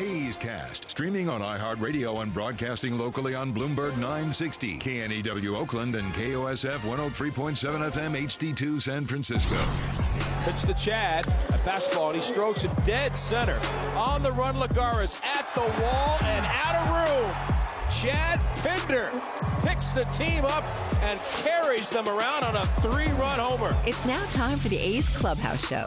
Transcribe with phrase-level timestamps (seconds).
[0.00, 6.78] A's Cast, streaming on iHeartRadio and broadcasting locally on Bloomberg 960, KNEW Oakland, and KOSF
[6.78, 9.58] 103.7 FM HD2 San Francisco.
[10.44, 11.26] Pitch to Chad.
[11.50, 13.60] A fastball, and he strokes it dead center.
[13.94, 17.59] On the run, Lagares at the wall and out of room.
[17.90, 19.10] Chad Pinder
[19.64, 20.62] picks the team up
[21.02, 23.74] and carries them around on a three-run homer.
[23.84, 25.82] It's now time for the A's Clubhouse Show.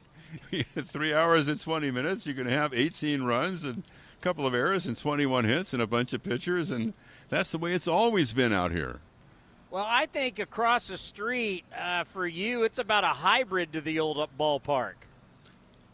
[0.84, 2.26] three hours and 20 minutes.
[2.26, 5.84] You're going to have 18 runs and a couple of errors and 21 hits and
[5.84, 6.94] a bunch of pitchers, and
[7.28, 9.02] that's the way it's always been out here.
[9.70, 14.00] Well, I think across the street uh, for you, it's about a hybrid to the
[14.00, 14.94] old ballpark.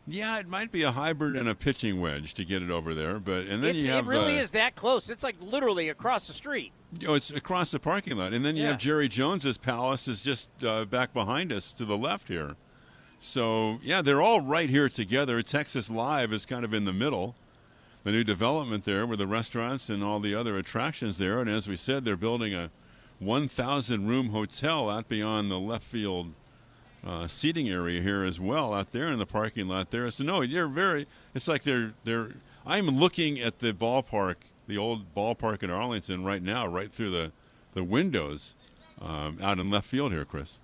[0.10, 3.20] Yeah, it might be a hybrid and a pitching wedge to get it over there,
[3.20, 5.10] but and then It's, you it have really uh, is that close.
[5.10, 6.72] It's like literally across the street.
[7.06, 8.70] Oh, it's across the parking lot, and then you Yeah.
[8.70, 12.56] have Jerry Jones's palace is just uh, back behind us to the left here.
[13.20, 15.42] So yeah, they're all right here together.
[15.42, 17.36] Texas Live is kind of in the middle.
[18.06, 21.68] The new development there, with the restaurants and all the other attractions there, and as
[21.68, 22.70] we said, they're building a
[23.20, 26.32] 1,000 room hotel out beyond the left field
[27.08, 30.10] uh, seating area here as well, out there in the parking lot there.
[30.12, 31.08] So no, you're very.
[31.34, 32.32] It's like they're they're.
[32.66, 34.36] I'm looking at the ballpark,
[34.68, 37.32] the old ballpark in Arlington right now, right through the
[37.74, 38.56] the windows,
[39.02, 40.60] um, out in left field here, Chris.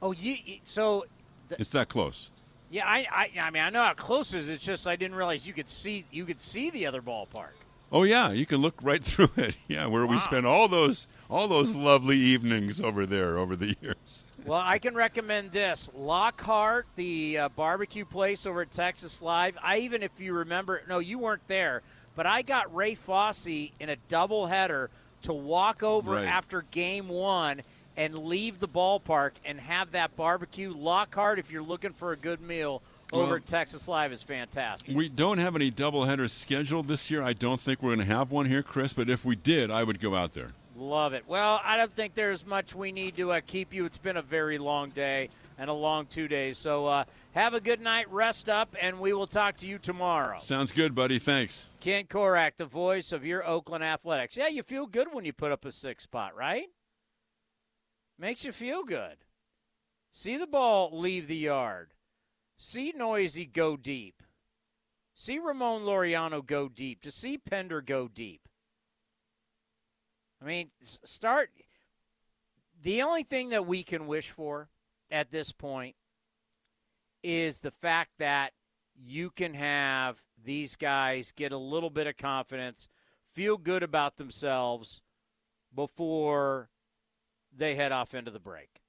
[0.00, 1.04] Oh, you so
[1.48, 2.30] the, It's that close.
[2.70, 2.86] yeah.
[2.86, 4.48] I, I I mean I know how close it is.
[4.48, 7.56] It's just I didn't realize you could see you could see the other ballpark.
[7.92, 9.56] Oh yeah, you can look right through it.
[9.68, 14.24] Yeah, where we spent all those all those lovely evenings over there over the years.
[14.46, 19.56] Well, I can recommend this Lockhart, the uh, barbecue place over at Texas Live.
[19.62, 21.80] I even, if you remember, no, you weren't there,
[22.14, 24.88] but I got Ray Fosse in a doubleheader
[25.22, 26.26] to walk over Right.
[26.26, 27.62] after game one
[27.96, 30.74] and leave the ballpark and have that barbecue.
[30.76, 32.82] Lockhart, if you're looking for a good meal
[33.14, 34.94] over Well- at Texas Live, is fantastic.
[34.94, 37.22] We don't have any doubleheaders scheduled this year.
[37.22, 38.92] I don't think we're going to have one here, Chris.
[38.92, 40.50] But if we did, I would go out there.
[40.76, 41.24] Love it.
[41.28, 43.84] Well, I don't think there's much we need to uh, keep you.
[43.84, 46.58] It's been a very long day and a long two days.
[46.58, 50.36] So uh, have a good night, rest up, and we will talk to you tomorrow.
[50.38, 51.20] Sounds good, buddy.
[51.20, 51.68] Thanks.
[51.80, 54.36] Ken Korach, the voice of your Oakland Athletics.
[54.36, 56.66] Yeah, you feel good when you put up a six spot, right?
[58.18, 59.16] Makes you feel good.
[60.10, 61.94] See the ball leave the yard.
[62.56, 64.22] See Noisy go deep.
[65.14, 67.02] See Ramon Laureano go deep.
[67.02, 68.48] To see Pinder go deep.
[70.44, 71.50] I mean, start.
[72.82, 74.68] The only thing that we can wish for
[75.10, 75.96] at this point
[77.22, 78.52] is the fact that
[78.94, 82.88] you can have these guys get a little bit of confidence,
[83.32, 85.00] feel good about themselves
[85.74, 86.68] before
[87.56, 88.82] they head off into the break.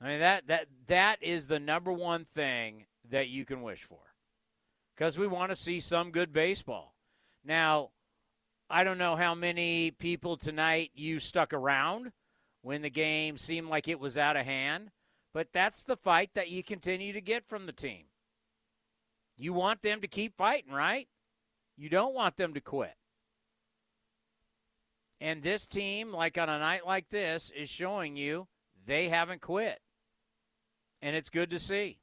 [0.00, 4.14] I mean that that that is the number one thing that you can wish for.
[4.96, 6.94] Cuz we want to see some good baseball.
[7.44, 7.90] Now,
[8.68, 12.12] I don't know how many people tonight you stuck around
[12.62, 14.90] when the game seemed like it was out of hand.
[15.32, 18.06] But that's the fight that you continue to get from the team.
[19.36, 21.08] You want them to keep fighting, right?
[21.76, 22.94] You don't want them to quit.
[25.20, 28.48] And this team, like on a night like this, is showing you
[28.86, 29.78] they haven't quit.
[31.02, 32.00] And it's good to see.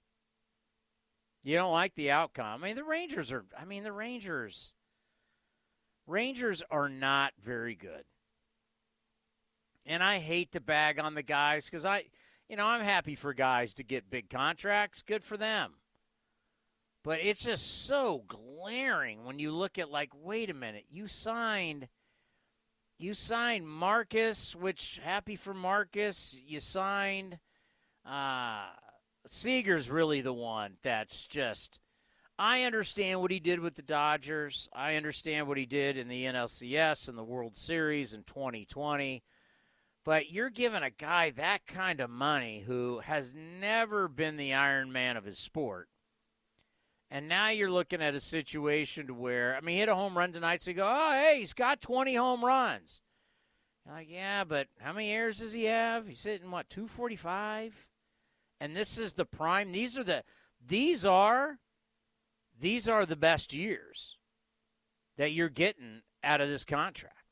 [1.43, 2.63] You don't like the outcome.
[2.63, 4.75] I mean, the Rangers are, I mean, the Rangers,
[6.07, 8.03] Rangers are not very good.
[9.85, 12.05] And I hate to bag on the guys because I,
[12.49, 15.01] you know, I'm happy for guys to get big contracts.
[15.01, 15.73] Good for them.
[17.03, 21.89] But it's just so glaring when you look at, like, wait a minute, you signed.
[22.97, 26.37] You signed Marcus, which happy for Marcus.
[26.45, 27.39] You signed
[28.05, 28.67] uh,
[29.27, 31.81] Seager's really the one that's just.
[32.37, 34.69] I understand what he did with the Dodgers.
[34.73, 39.23] I understand what he did in the NLCS and the World Series in 2020.
[40.03, 44.91] But you're giving a guy that kind of money who has never been the Iron
[44.91, 45.87] Man of his sport.
[47.09, 50.17] And now you're looking at a situation to where, I mean, he hit a home
[50.17, 53.01] run tonight, so you go, oh, hey, he's got 20 home runs.
[53.85, 56.07] You're like, yeah, but how many years does he have?
[56.07, 57.85] He's hitting, what, 245?
[58.63, 60.23] and this is the prime these are the
[60.65, 61.59] these are
[62.63, 64.17] these are the best years
[65.17, 67.25] that you're getting out of this contract.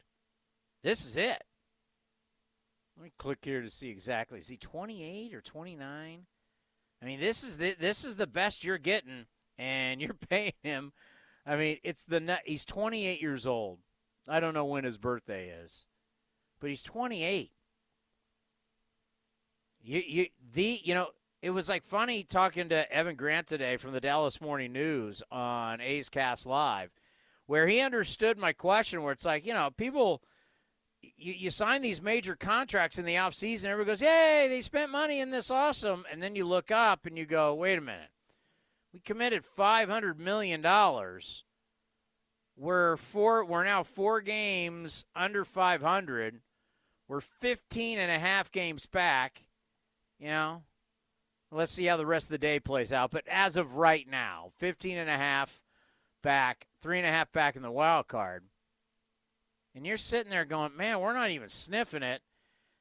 [0.83, 1.41] This is it.
[2.97, 4.39] Let me click here to see exactly.
[4.39, 6.25] Is he 28 or 29?
[7.01, 9.25] I mean, this is the this is the best you're getting,
[9.57, 10.91] and you're paying him.
[11.45, 13.79] I mean, it's the he's 28 years old.
[14.27, 15.85] I don't know when his birthday is,
[16.59, 17.51] but he's 28.
[19.81, 21.07] You you the you know
[21.41, 25.81] it was like funny talking to Evan Grant today from the Dallas Morning News on
[25.81, 26.91] A's Cast Live,
[27.47, 29.01] where he understood my question.
[29.01, 30.21] Where it's like, you know, people,
[31.01, 35.19] you, you sign these major contracts in the offseason, everybody goes, "Yay, they spent money
[35.19, 38.11] in this awesome," and then you look up and you go, "Wait a minute,
[38.93, 41.43] we committed five hundred million dollars.
[42.55, 43.43] We're four.
[43.43, 46.41] We're now four games under five hundred.
[47.07, 49.45] We're 15 and a half games back."
[50.19, 50.63] You know,
[51.51, 53.11] Let's see how the rest of the day plays out.
[53.11, 55.61] But as of right now, 15 and a half
[56.23, 58.45] back, three and a half back in the wild card.
[59.75, 62.21] And you're sitting there going, man, we're not even sniffing it.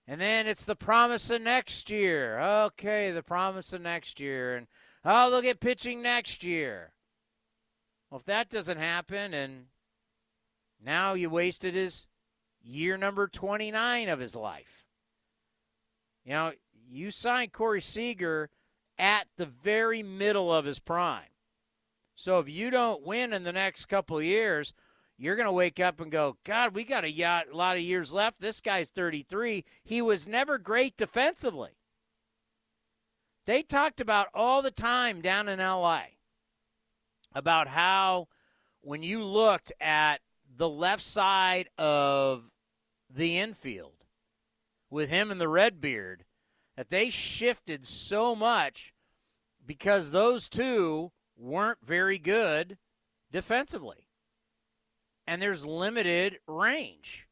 [0.06, 2.38] And then it's the promise of next year.
[2.40, 4.56] Okay, the promise of next year.
[4.56, 4.66] And,
[5.04, 6.92] oh, they'll get pitching next year.
[8.10, 9.66] Well, if that doesn't happen, and
[10.84, 12.06] now you wasted his
[12.62, 14.84] year number 29 of his life.
[16.24, 16.52] You know,
[16.88, 18.50] you signed Corey Seager
[19.00, 21.24] at the very middle of his prime.
[22.14, 24.74] So if you don't win in the next couple years,
[25.16, 28.40] you're going to wake up and go, God, we got a lot of years left.
[28.40, 29.64] This guy's 33.
[29.82, 31.70] He was never great defensively.
[33.46, 36.02] They talked about all the time down in LA
[37.34, 38.28] about how
[38.82, 40.20] when you looked at
[40.54, 42.50] the left side of
[43.08, 44.04] the infield
[44.90, 46.24] with him and the red beard,
[46.80, 48.94] that they shifted so much
[49.66, 52.78] because those two weren't very good
[53.30, 54.08] defensively.
[55.26, 57.28] And there's limited range.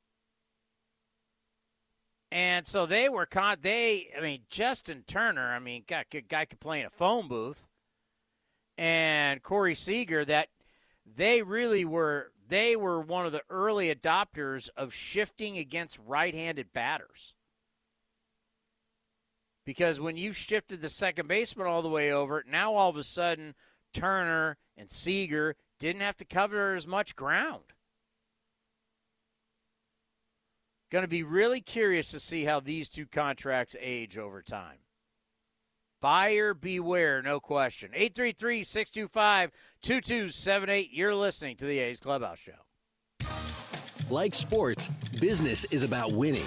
[2.31, 3.63] And so they were caught.
[3.63, 7.27] They, I mean, Justin Turner, I mean, got a guy could play in a phone
[7.27, 7.65] booth.
[8.77, 10.49] And Corey Seager, that
[11.07, 16.75] they really were, they were one of the early adopters of shifting against right handed
[16.75, 17.33] batters.
[19.69, 23.03] Because when you shifted the second baseman all the way over, now all of a
[23.03, 23.55] sudden
[23.93, 27.65] Turner and Seager didn't have to cover as much ground.
[30.91, 34.79] Going to be really curious to see how these two contracts age over time.
[36.01, 37.91] Buyer beware, no question.
[37.93, 39.51] 833 625
[39.83, 40.91] 2278.
[40.95, 43.27] You're listening to the A's Clubhouse Show.
[44.09, 44.89] Like sports,
[45.21, 46.47] business is about winning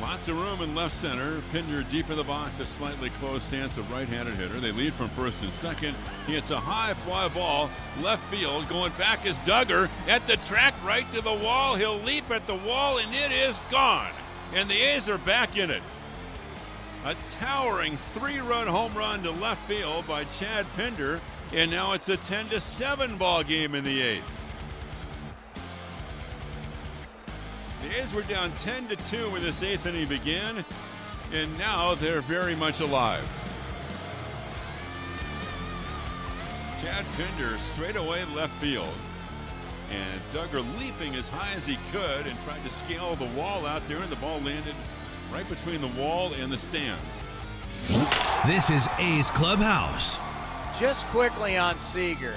[0.00, 1.40] Lots of room in left center.
[1.52, 4.60] Pinder deep in the box, a slightly closed stance, of right-handed hitter.
[4.60, 5.96] They lead from first and second.
[6.26, 7.68] He hits a high fly ball,
[8.00, 8.68] left field.
[8.68, 11.74] Going back is Duggar at the track, right to the wall.
[11.74, 14.12] He'll leap at the wall, and it is gone.
[14.54, 15.82] And the A's are back in it.
[17.04, 21.20] A towering three-run home run to left field by Chad Pinder,
[21.52, 24.37] and now it's a 10 to 7 ball game in the eighth.
[27.82, 30.64] The A's were down 10 to 2 when this eighth inning began,
[31.32, 33.22] and now they're very much alive.
[36.82, 38.92] Chad Pinder straight away left field.
[39.90, 43.86] And Duggar leaping as high as he could and tried to scale the wall out
[43.88, 44.74] there, and the ball landed
[45.32, 47.02] right between the wall and the stands.
[48.46, 50.18] This is A's Clubhouse.
[50.78, 52.34] Just quickly on Seager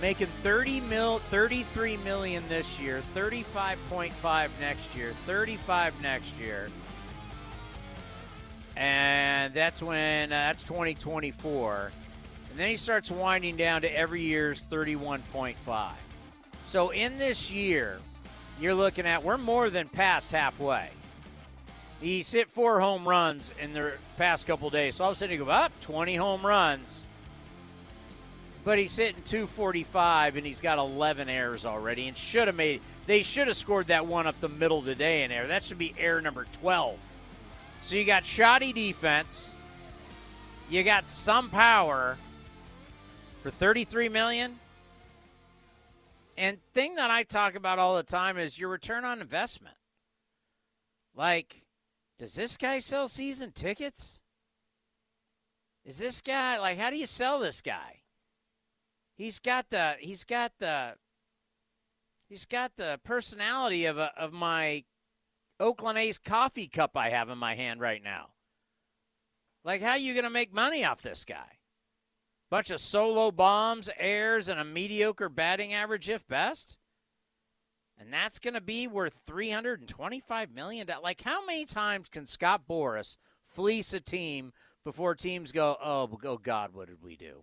[0.00, 6.68] making 30 mil 33 million this year 35.5 next year 35 next year.
[8.76, 11.90] And that's when uh, that's 2024
[12.50, 15.92] and then he starts winding down to every year's 31.5
[16.62, 17.98] so in this year
[18.60, 20.90] you're looking at we're more than past halfway.
[22.00, 24.96] He's hit four home runs in the past couple days.
[24.96, 27.04] So all of a sudden you go up 20 home runs
[28.68, 33.22] but he's hitting 245 and he's got 11 errors already and should have made they
[33.22, 36.20] should have scored that one up the middle today in air that should be error
[36.20, 36.98] number 12
[37.80, 39.54] so you got shoddy defense.
[40.68, 42.18] You got some power
[43.42, 44.58] for 33 million.
[46.36, 49.76] And thing that i talk about all the time is your return on investment.
[51.16, 51.62] Like
[52.18, 54.20] does this guy sell season tickets?
[55.84, 57.97] Is this guy like how do you sell this guy
[59.18, 60.94] he's got the he's got the
[62.28, 64.84] he's got the personality of a, of my
[65.60, 68.28] Oakland A's coffee cup I have in my hand right now.
[69.64, 71.58] Like, how are you going to make money off this guy?
[72.48, 76.78] Bunch of solo bombs, airs, and a mediocre batting average, if best.
[77.98, 80.86] And that's going to be worth $325 million.
[81.02, 84.52] Like, how many times can Scott Boras fleece a team
[84.84, 87.42] before teams go, oh, oh God, what did we do?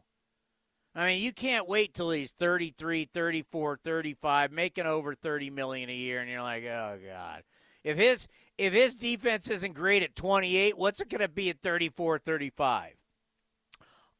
[0.95, 5.93] I mean, you can't wait till he's 33, 34, 35, making over 30 million a
[5.93, 7.43] year and you're like, "Oh god.
[7.83, 11.61] If his if his defense isn't great at 28, what's it going to be at
[11.61, 12.93] 34, 35?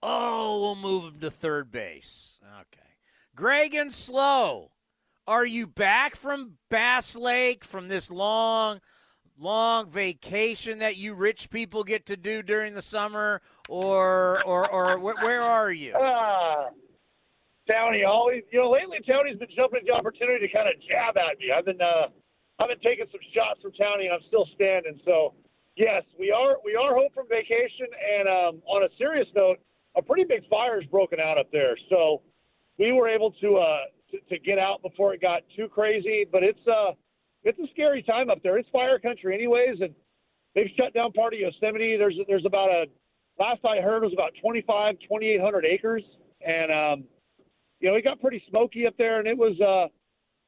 [0.04, 2.40] Oh, we'll move him to third base.
[2.44, 2.90] Okay.
[3.34, 4.72] Greg and Slow,
[5.26, 8.82] are you back from Bass Lake from this long
[9.38, 15.00] long vacation that you rich people get to do during the summer, or or or
[15.00, 15.94] where, where are you?
[15.94, 16.70] Uh,
[17.70, 21.18] Townie always, you know, lately Tony's been jumping at the opportunity to kind of jab
[21.18, 21.52] at me.
[21.56, 22.08] I've been uh,
[22.60, 25.00] I've been taking some shots from Tony, and I'm still standing.
[25.04, 25.34] So,
[25.76, 29.58] yes, we are we are home from vacation, and um, on a serious note,
[29.98, 31.76] a pretty big fire's broken out up there.
[31.90, 32.22] So,
[32.78, 36.44] we were able to uh to, to get out before it got too crazy, but
[36.44, 36.94] it's uh
[37.44, 38.58] it's a scary time up there.
[38.58, 39.94] It's fire country, anyways, and
[40.54, 41.98] they've shut down part of Yosemite.
[41.98, 42.86] There's there's about a
[43.40, 46.04] last I heard was about 25, 2,800 acres,
[46.46, 47.04] and um,
[47.80, 49.88] you know it got pretty smoky up there, and it was uh,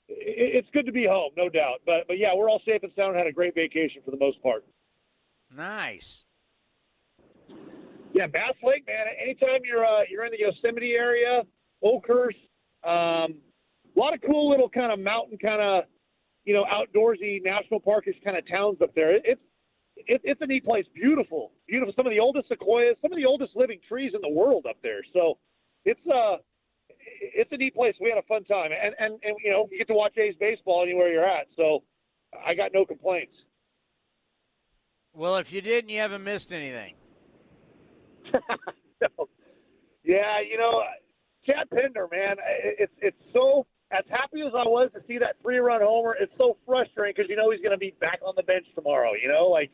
[0.08, 1.82] it, it's good to be home, no doubt.
[1.86, 3.16] But but yeah, we're all safe and sound.
[3.16, 4.66] Had a great vacation for the most part.
[5.56, 6.26] Nice.
[8.14, 9.06] Yeah, Bass Lake, man.
[9.22, 11.44] Anytime you're uh, you're in the Yosemite area,
[11.84, 12.38] Oakhurst,
[12.84, 13.36] um,
[13.96, 15.84] a lot of cool little kind of mountain kind of
[16.48, 19.14] you know, outdoorsy national parkish kind of towns up there.
[19.18, 19.42] It's
[20.06, 20.86] it, it's a neat place.
[20.94, 21.94] Beautiful, beautiful.
[21.96, 24.78] Some of the oldest sequoias, some of the oldest living trees in the world up
[24.84, 25.02] there.
[25.14, 25.38] So
[25.86, 26.38] it's uh
[27.00, 27.96] it's a neat place.
[28.00, 30.36] We had a fun time, and and and you know, you get to watch A's
[30.40, 31.48] baseball anywhere you're at.
[31.56, 31.84] So
[32.46, 33.34] I got no complaints.
[35.14, 36.94] Well, if you didn't, you haven't missed anything.
[38.34, 39.28] no.
[40.04, 40.84] Yeah, you know,
[41.46, 42.36] Chad Pinder, man,
[42.78, 46.34] it's it's so as happy as I was to see that three run homer, it's
[46.38, 49.12] so frustrating because you know he's going to be back on the bench tomorrow.
[49.22, 49.72] You know, like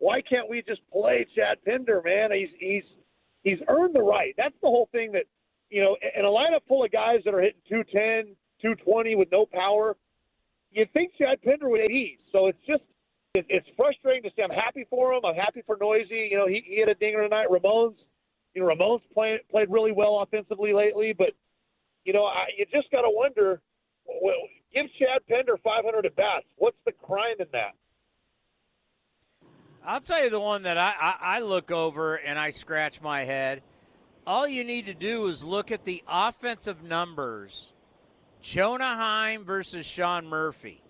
[0.00, 2.32] why can't we just play Chad Pinder, man?
[2.32, 2.82] He's he's
[3.44, 4.34] he's earned the right.
[4.36, 5.24] That's the whole thing that
[5.70, 9.46] you know, in a lineup full of guys that are hitting 210, 220 with no
[9.46, 9.96] power,
[10.72, 12.18] you'd think Chad Pinder would ease.
[12.32, 12.82] So it's just
[13.34, 14.42] it's frustrating to see.
[14.42, 15.24] I'm happy for him.
[15.24, 16.28] I'm happy for Noisy.
[16.30, 17.46] You know, he, he hit a dinger tonight.
[17.48, 17.96] Ramon's,
[18.54, 21.30] you know, Ramon's played played really well offensively lately, but
[22.04, 23.60] you know, I, you just got to wonder.
[24.04, 24.34] Well,
[24.74, 26.46] give Chad Pinder 500 at bats.
[26.56, 27.74] What's the crime in that?
[29.84, 33.24] I'll tell you the one that I, I, I look over and I scratch my
[33.24, 33.62] head.
[34.26, 37.72] All you need to do is look at the offensive numbers.
[38.42, 40.82] Jonah Heim versus Sean Murphy.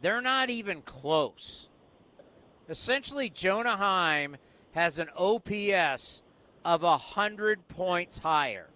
[0.00, 1.68] They're not even close.
[2.68, 4.36] Essentially, Jonah Heim
[4.72, 6.22] has an OPS
[6.64, 8.70] of 100 points higher.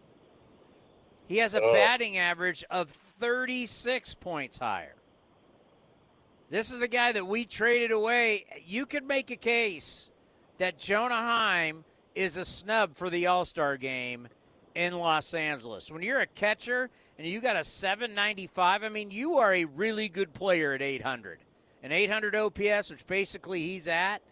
[1.26, 1.72] He has a Oh.
[1.72, 4.93] batting average of 36 points higher.
[6.54, 8.44] This is the guy that we traded away.
[8.64, 10.12] You could make a case
[10.58, 11.84] that Jonah Heim
[12.14, 14.28] is a snub for the All Star game
[14.72, 15.90] in Los Angeles.
[15.90, 20.08] When you're a catcher and you got a 795, I mean, you are a really
[20.08, 21.40] good player at 800.
[21.82, 24.22] An 800 OPS, which basically he's at,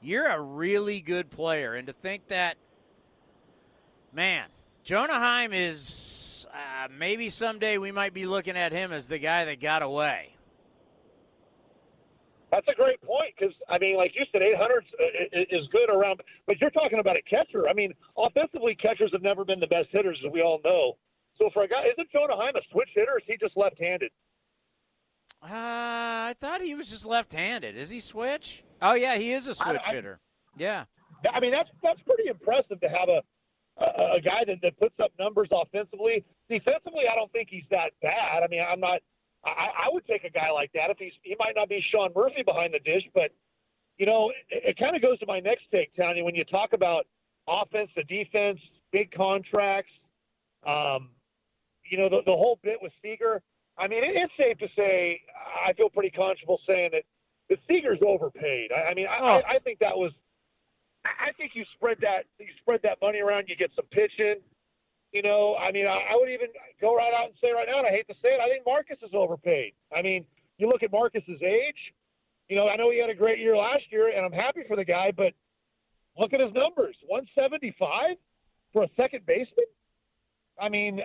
[0.00, 1.74] you're a really good player.
[1.74, 2.58] And to think that,
[4.12, 4.46] man,
[4.84, 9.46] Jonah Heim is uh, maybe someday we might be looking at him as the guy
[9.46, 10.36] that got away.
[12.52, 14.84] That's a great point because I mean, like you said, 800
[15.50, 17.66] is good around, but you're talking about a catcher.
[17.66, 20.98] I mean, offensively, catchers have never been the best hitters, as we all know.
[21.38, 23.12] So for a guy, isn't Jonah Heim a switch hitter?
[23.12, 24.12] Or is he just left-handed?
[25.42, 27.74] Uh, I thought he was just left-handed.
[27.74, 28.62] Is he switch?
[28.82, 30.20] Oh yeah, he is a switch I- hitter.
[30.56, 30.84] Yeah.
[31.32, 33.22] I mean, that's that's pretty impressive to have a
[33.80, 36.22] a, a guy that, that puts up numbers offensively.
[36.50, 38.42] Defensively, I don't think he's that bad.
[38.44, 39.00] I mean, I'm not.
[39.44, 41.12] I, I would take a guy like that if he's.
[41.22, 43.30] He might not be Sean Murphy behind the dish, but
[43.98, 46.22] you know, it, it kind of goes to my next take, Tony.
[46.22, 47.06] When you talk about
[47.48, 48.58] offense to defense,
[48.92, 49.90] big contracts,
[50.66, 51.10] um,
[51.90, 53.42] you know, the, the whole bit with Seager.
[53.76, 55.20] I mean, it, it's safe to say
[55.66, 57.02] I feel pretty comfortable saying that
[57.48, 58.70] the Seager's overpaid.
[58.72, 60.12] I, I mean, I, I, I think that was.
[61.04, 63.48] I I think you spread that you spread that money around.
[63.48, 64.36] You get some pitching.
[65.12, 66.48] You know, I mean, I, I would even
[66.80, 68.64] go right out and say right now, and I hate to say it, I think
[68.64, 69.74] Marcus is overpaid.
[69.94, 70.24] I mean,
[70.56, 71.82] you look at Marcus's age.
[72.48, 74.76] You know, I know he had a great year last year, and I'm happy for
[74.76, 75.32] the guy, but
[76.18, 78.16] look at his numbers: 175
[78.72, 79.68] for a second baseman.
[80.60, 81.00] I mean,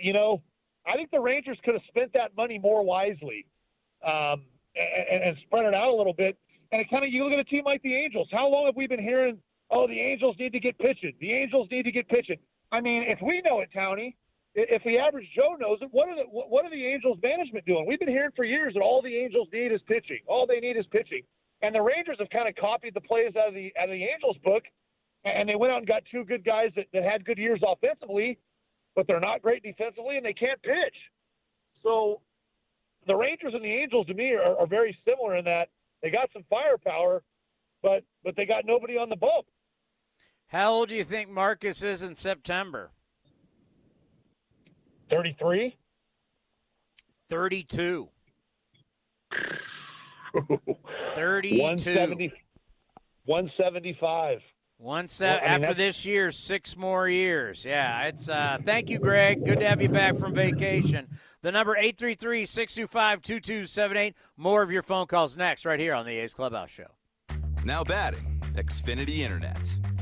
[0.00, 0.42] you know,
[0.86, 3.46] I think the Rangers could have spent that money more wisely
[4.06, 4.42] um,
[4.74, 6.36] and, and spread it out a little bit.
[6.72, 8.28] And it kind of you look at a team like the Angels.
[8.32, 9.38] How long have we been hearing?
[9.70, 11.12] Oh, the Angels need to get pitching.
[11.20, 12.38] The Angels need to get pitching.
[12.72, 13.70] I mean, if we know it,
[14.56, 17.18] i- if the average Joe knows it, what are the what what are the Angels
[17.22, 17.86] management doing?
[17.86, 20.20] We've been hearing for years that all the Angels need is pitching.
[20.26, 21.22] All they need is pitching.
[21.62, 24.04] And the Rangers have kind of copied the plays out of the out of the
[24.04, 24.64] Angels book,
[25.24, 28.38] and they went out and got two good guys that, that had good years offensively,
[28.94, 30.96] but they're not great defensively, and they can't pitch.
[31.82, 32.20] So
[33.06, 35.68] the Rangers and the Angels to me are, are very similar in that
[36.02, 37.22] they got some firepower,
[37.82, 39.46] but but they got nobody on the bump.
[40.48, 42.90] How old do you think Marcus is in September?
[45.10, 45.76] Thirty-three.
[47.30, 48.08] 32.
[51.16, 51.62] 32.
[51.62, 52.32] 170,
[53.24, 54.38] 175.
[54.78, 57.64] One se- Well, I mean, after that's- this year, six more years.
[57.64, 59.44] Yeah, it's uh thank you, Greg.
[59.44, 61.08] Good to have you back from vacation.
[61.42, 64.14] The number 833-625-2278.
[64.36, 66.88] More of your phone calls next, right here on the A's Clubhouse Show.
[67.64, 69.78] Now batting, Xfinity Internet.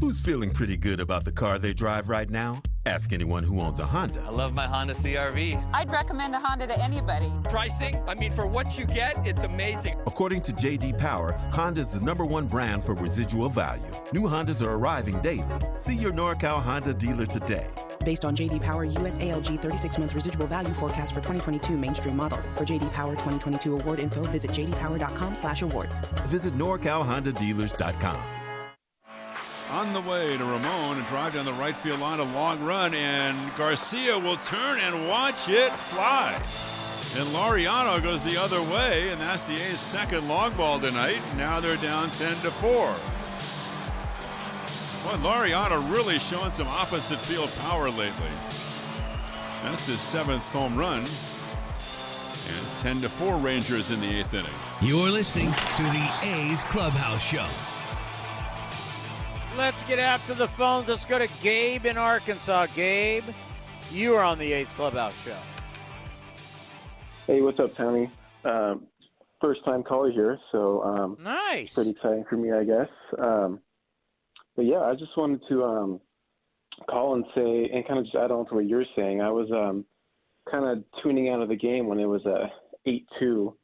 [0.00, 2.62] Who's feeling pretty good about the car they drive right now?
[2.86, 4.22] Ask anyone who owns a Honda.
[4.22, 5.62] I love my Honda CRV.
[5.74, 7.30] I'd recommend a Honda to anybody.
[7.44, 8.02] Pricing?
[8.08, 10.00] I mean, for what you get, it's amazing.
[10.06, 13.92] According to JD Power, Honda is the number one brand for residual value.
[14.14, 15.44] New Hondas are arriving daily.
[15.76, 17.66] See your NorCal Honda dealer today.
[18.02, 22.48] Based on JD Power US ALG 36-month residual value forecast for 2022 mainstream models.
[22.56, 26.00] For JD Power 2022 award info, visit jdpower.com/awards.
[26.28, 28.39] Visit NorCalHondaDealers.com.
[29.70, 32.92] On the way to Ramon and drive down the right field line, a long run,
[32.92, 36.34] and Garcia will turn and watch it fly.
[37.16, 41.20] And Laureano goes the other way, and that's the A's second long ball tonight.
[41.36, 42.90] Now they're down 10 to 4.
[45.04, 48.30] Boy, Laureano really showing some opposite field power lately.
[49.62, 50.98] That's his seventh home run.
[50.98, 54.50] And it's 10 to 4 Rangers in the eighth inning.
[54.82, 57.46] You're listening to the A's Clubhouse Show.
[59.56, 60.88] Let's get after the phones.
[60.88, 62.66] Let's go to Gabe in Arkansas.
[62.74, 63.24] Gabe,
[63.92, 65.36] you are on the A's Clubhouse Show.
[67.26, 68.10] Hey, what's up, Tony?
[68.44, 68.86] Um,
[69.40, 71.74] first time caller here, so um, nice.
[71.74, 72.88] Pretty exciting for me, I guess.
[73.18, 73.60] Um,
[74.56, 76.00] but yeah, I just wanted to um,
[76.88, 79.20] call and say, and kind of just add on to what you're saying.
[79.20, 79.84] I was um,
[80.50, 82.50] kind of tuning out of the game when it was a
[82.86, 83.56] eight-two,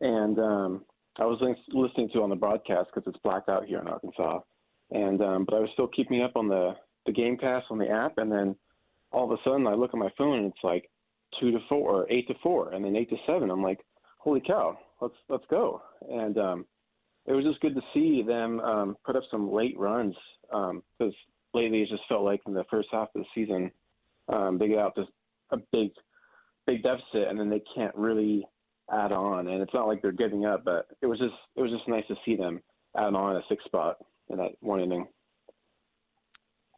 [0.00, 0.84] and um,
[1.18, 4.40] I was listening to on the broadcast because it's blacked out here in Arkansas.
[4.92, 6.74] And um, but I was still keeping up on the
[7.06, 8.56] the game pass on the app, and then
[9.12, 10.90] all of a sudden I look at my phone and it's like
[11.38, 13.50] two to four or eight to four, and then eight to seven.
[13.50, 13.80] I'm like,
[14.18, 15.82] holy cow, let's let's go.
[16.08, 16.66] And um,
[17.26, 21.12] it was just good to see them um, put up some late runs because um,
[21.54, 23.70] lately it just felt like in the first half of the season
[24.28, 25.06] um, they get out this
[25.50, 25.90] a big
[26.66, 28.46] big deficit and then they can't really
[28.92, 29.48] add on.
[29.48, 32.06] And it's not like they're giving up, but it was just it was just nice
[32.08, 32.60] to see them
[32.96, 33.98] add on a six spot
[34.30, 35.08] in that one inning.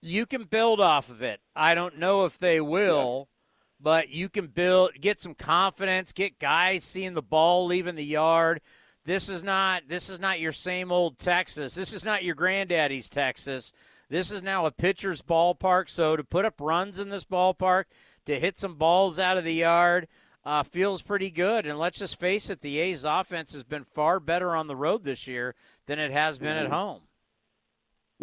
[0.01, 1.41] You can build off of it.
[1.55, 3.35] I don't know if they will, yeah.
[3.81, 8.61] but you can build, get some confidence, get guys seeing the ball leaving the yard.
[9.05, 11.75] This is not this is not your same old Texas.
[11.75, 13.73] This is not your granddaddy's Texas.
[14.09, 15.89] This is now a pitcher's ballpark.
[15.89, 17.85] So to put up runs in this ballpark,
[18.27, 20.07] to hit some balls out of the yard,
[20.45, 21.67] uh, feels pretty good.
[21.67, 25.05] And let's just face it, the A's offense has been far better on the road
[25.05, 25.55] this year
[25.87, 26.67] than it has been mm-hmm.
[26.67, 27.03] at home.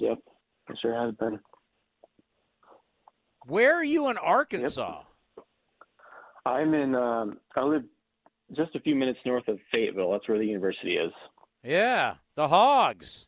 [0.02, 0.18] Yep,
[0.70, 1.40] it sure has been.
[3.46, 5.02] Where are you in Arkansas?
[5.36, 5.46] Yep.
[6.46, 6.96] I'm in.
[6.96, 7.84] Um, I live
[8.56, 10.12] just a few minutes north of Fayetteville.
[10.12, 11.12] That's where the university is.
[11.64, 13.28] Yeah, the Hogs.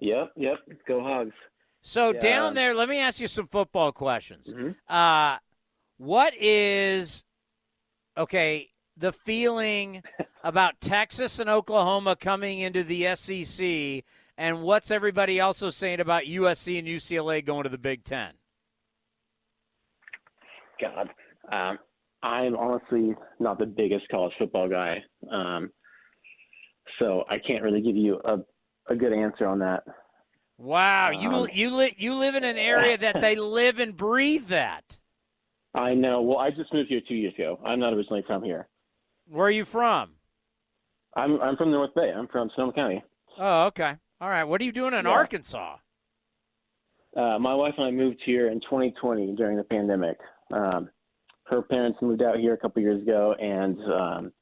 [0.00, 0.58] Yep, yep.
[0.86, 1.32] Go Hogs.
[1.82, 2.20] So yeah.
[2.20, 4.52] down there, let me ask you some football questions.
[4.52, 4.94] Mm-hmm.
[4.94, 5.38] Uh,
[5.96, 7.24] what is
[8.18, 8.68] okay?
[8.96, 10.02] The feeling
[10.44, 14.04] about Texas and Oklahoma coming into the SEC
[14.40, 18.32] and what's everybody also saying about USC and UCLA going to the Big Ten?
[20.80, 21.10] God,
[21.52, 21.78] um,
[22.22, 25.68] I'm honestly not the biggest college football guy, um,
[26.98, 28.38] so I can't really give you a,
[28.90, 29.82] a good answer on that.
[30.56, 34.46] Wow, you um, you li- you live in an area that they live and breathe
[34.48, 34.98] that.
[35.74, 36.22] I know.
[36.22, 37.60] Well, I just moved here two years ago.
[37.62, 38.68] I'm not originally from here.
[39.28, 40.12] Where are you from?
[41.14, 42.10] I'm I'm from North Bay.
[42.10, 43.04] I'm from Sonoma County.
[43.38, 43.96] Oh, okay.
[44.20, 44.44] All right.
[44.44, 45.10] What are you doing in yeah.
[45.10, 45.76] Arkansas?
[47.16, 50.18] Uh, my wife and I moved here in 2020 during the pandemic.
[50.52, 50.90] Um,
[51.46, 54.32] her parents moved out here a couple years ago, and um,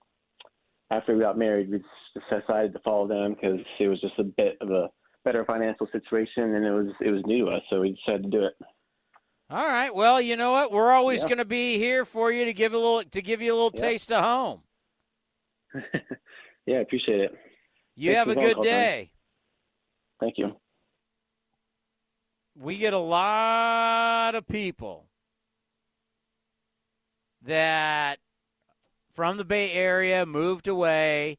[0.91, 1.83] after we got married, we
[2.15, 4.89] decided to follow them because it was just a bit of a
[5.25, 8.31] better financial situation, and it was it was new to us, so we decided to
[8.31, 8.55] do it.
[9.51, 9.95] All right.
[9.95, 10.71] Well, you know what?
[10.71, 11.29] We're always yeah.
[11.29, 13.73] going to be here for you to give a little to give you a little
[13.75, 13.81] yeah.
[13.81, 14.61] taste of home.
[16.67, 17.35] yeah, I appreciate it.
[17.97, 19.11] You Thanks have a good day.
[20.21, 20.57] Thank you.
[22.57, 25.07] We get a lot of people
[27.43, 28.19] that
[29.15, 31.39] from the Bay Area moved away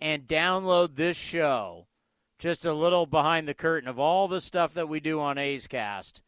[0.00, 1.86] and download this show.
[2.38, 5.66] Just a little behind the curtain of all the stuff that we do on A's
[5.66, 6.22] Cast.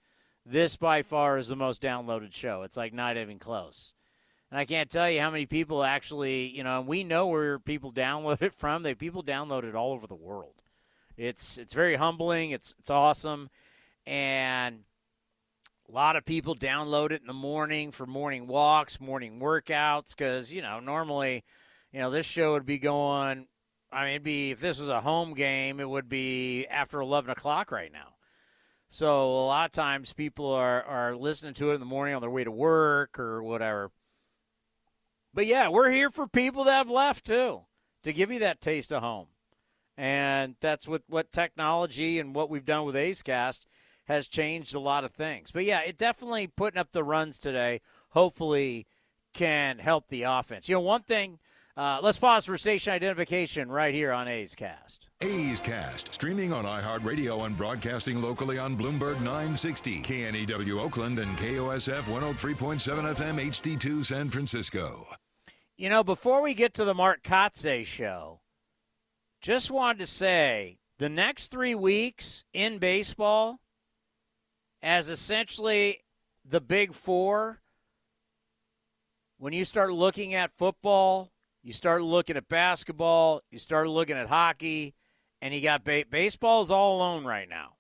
[0.44, 2.62] This by far is the most downloaded show.
[2.62, 3.94] It's like not even close.
[4.50, 7.92] And I can't tell you how many people actually, you know, we know where people
[7.92, 8.82] download it from.
[8.82, 10.59] They people download it all over the world.
[11.20, 12.52] It's it's very humbling.
[12.52, 13.50] It's it's awesome,
[14.06, 14.84] and
[15.86, 20.16] a lot of people download it in the morning for morning walks, morning workouts.
[20.16, 21.44] Because you know normally,
[21.92, 23.48] you know this show would be going.
[23.92, 27.30] I mean, it'd be if this was a home game, it would be after eleven
[27.30, 28.14] o'clock right now.
[28.88, 32.22] So a lot of times people are are listening to it in the morning on
[32.22, 33.90] their way to work or whatever.
[35.34, 37.60] But yeah, we're here for people that have left too
[38.04, 39.26] to give you that taste of home.
[40.00, 43.66] And that's what, what technology and what we've done with A's Cast
[44.06, 45.50] has changed a lot of things.
[45.52, 47.82] But yeah, it definitely putting up the runs today.
[48.12, 48.86] Hopefully,
[49.34, 50.70] can help the offense.
[50.70, 51.38] You know, one thing.
[51.76, 55.08] Uh, let's pause for station identification right here on A's Cast.
[55.20, 62.02] A's Cast, streaming on iHeartRadio and broadcasting locally on Bloomberg 960, KNEW Oakland, and KOSF
[62.04, 65.06] 103.7 FM HD2 San Francisco.
[65.76, 68.39] You know, before we get to the Mark Kotze show,
[69.40, 73.60] just wanted to say the next three weeks in baseball,
[74.82, 76.00] as essentially
[76.44, 77.60] the big four,
[79.38, 84.28] when you start looking at football, you start looking at basketball, you start looking at
[84.28, 84.94] hockey,
[85.40, 87.76] and you got ba- is all alone right now.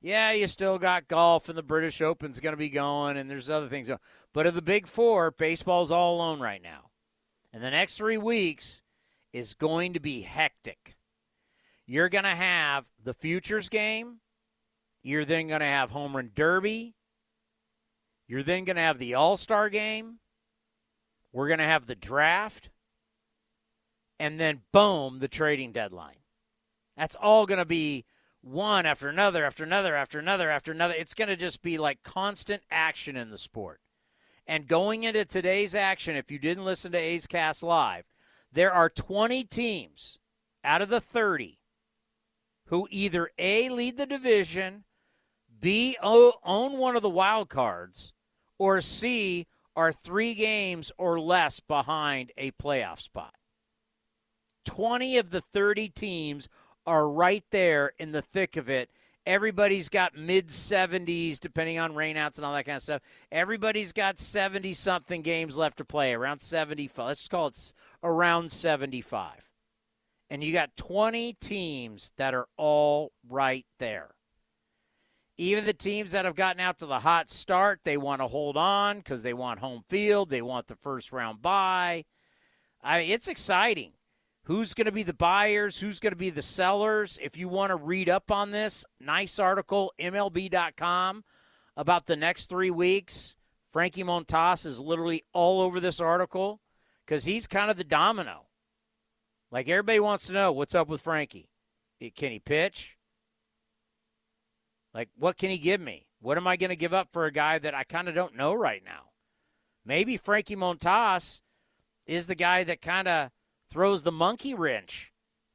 [0.00, 3.50] Yeah, you still got golf and the British Open's going to be going, and there's
[3.50, 3.90] other things.
[4.32, 6.90] But of the big four, baseball's all alone right now.
[7.52, 8.82] And the next three weeks
[9.32, 10.96] is going to be hectic.
[11.86, 14.20] You're going to have the futures game.
[15.02, 16.94] You're then going to have home run derby.
[18.26, 20.18] You're then going to have the All Star game.
[21.32, 22.70] We're going to have the draft.
[24.18, 26.16] And then, boom, the trading deadline.
[26.96, 28.06] That's all going to be
[28.40, 30.94] one after another, after another, after another, after another.
[30.96, 33.80] It's going to just be like constant action in the sport.
[34.46, 38.04] And going into today's action, if you didn't listen to A's Cast Live,
[38.56, 40.18] there are 20 teams
[40.64, 41.58] out of the 30
[42.68, 44.84] who either A, lead the division,
[45.60, 48.14] B, own one of the wild cards,
[48.58, 53.34] or C, are three games or less behind a playoff spot.
[54.64, 56.48] 20 of the 30 teams
[56.86, 58.88] are right there in the thick of it.
[59.26, 63.02] Everybody's got mid 70s, depending on rainouts and all that kind of stuff.
[63.32, 67.06] Everybody's got 70 something games left to play, around 75.
[67.06, 67.72] Let's call it
[68.04, 69.50] around 75.
[70.30, 74.14] And you got 20 teams that are all right there.
[75.38, 78.56] Even the teams that have gotten out to the hot start, they want to hold
[78.56, 80.30] on because they want home field.
[80.30, 82.04] They want the first round bye.
[82.82, 83.92] I mean, it's exciting.
[84.46, 85.80] Who's going to be the buyers?
[85.80, 87.18] Who's going to be the sellers?
[87.20, 91.24] If you want to read up on this, nice article, MLB.com,
[91.76, 93.36] about the next three weeks.
[93.72, 96.60] Frankie Montas is literally all over this article
[97.04, 98.46] because he's kind of the domino.
[99.50, 101.50] Like everybody wants to know what's up with Frankie.
[102.14, 102.96] Can he pitch?
[104.94, 106.06] Like, what can he give me?
[106.20, 108.36] What am I going to give up for a guy that I kind of don't
[108.36, 109.10] know right now?
[109.84, 111.42] Maybe Frankie Montas
[112.06, 113.30] is the guy that kind of
[113.76, 115.12] throws the monkey wrench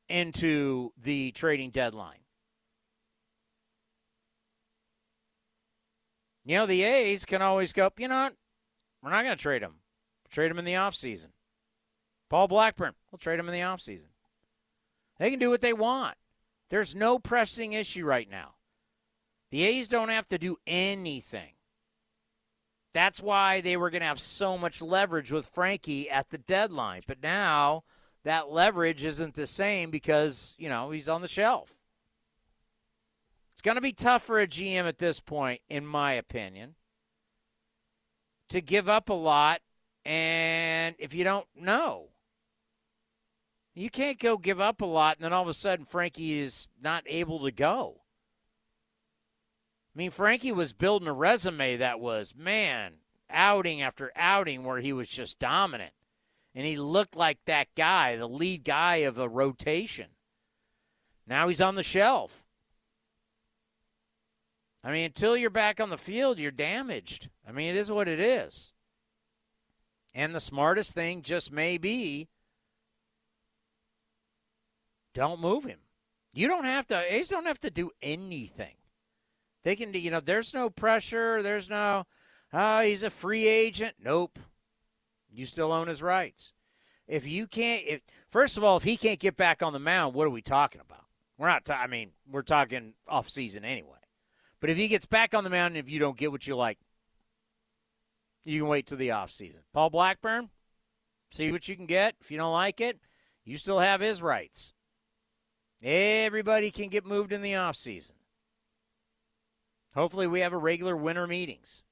[0.07, 2.19] into the trading deadline.
[6.45, 8.35] You know, the A's can always go, you know what?
[9.01, 9.77] We're not going to trade him.
[10.29, 11.29] Trade him in the offseason.
[12.29, 14.09] Paul Blackburn, we'll trade him in the offseason.
[15.17, 16.15] They can do what they want.
[16.69, 18.53] There's no pressing issue right now.
[19.49, 21.53] The A's don't have to do anything.
[22.93, 27.01] That's why they were going to have so much leverage with Frankie at the deadline.
[27.07, 27.83] But now
[28.23, 31.75] that leverage isn't the same because, you know, he's on the shelf.
[33.53, 36.75] It's going to be tough for a GM at this point, in my opinion,
[38.49, 39.61] to give up a lot.
[40.05, 42.09] And if you don't know,
[43.73, 46.67] you can't go give up a lot and then all of a sudden Frankie is
[46.81, 48.01] not able to go.
[49.93, 52.93] I mean, Frankie was building a resume that was, man,
[53.29, 55.93] outing after outing where he was just dominant.
[56.53, 60.07] And he looked like that guy, the lead guy of a rotation.
[61.25, 62.43] Now he's on the shelf.
[64.83, 67.29] I mean, until you're back on the field, you're damaged.
[67.47, 68.73] I mean, it is what it is.
[70.13, 72.27] And the smartest thing just may be
[75.13, 75.79] don't move him.
[76.33, 78.75] You don't have to, A's don't have to do anything.
[79.63, 81.43] They can, you know, there's no pressure.
[81.43, 82.05] There's no,
[82.51, 83.95] oh, he's a free agent.
[84.03, 84.39] Nope.
[85.31, 86.53] You still own his rights.
[87.07, 90.13] If you can't, if, first of all, if he can't get back on the mound,
[90.13, 91.05] what are we talking about?
[91.37, 93.97] We're not, ta- I mean, we're talking off season anyway.
[94.59, 96.55] But if he gets back on the mound and if you don't get what you
[96.55, 96.77] like,
[98.43, 99.61] you can wait till the off season.
[99.73, 100.49] Paul Blackburn,
[101.31, 102.15] see what you can get.
[102.21, 102.99] If you don't like it,
[103.43, 104.73] you still have his rights.
[105.83, 108.17] Everybody can get moved in the off season.
[109.95, 111.83] Hopefully, we have a regular winter meetings.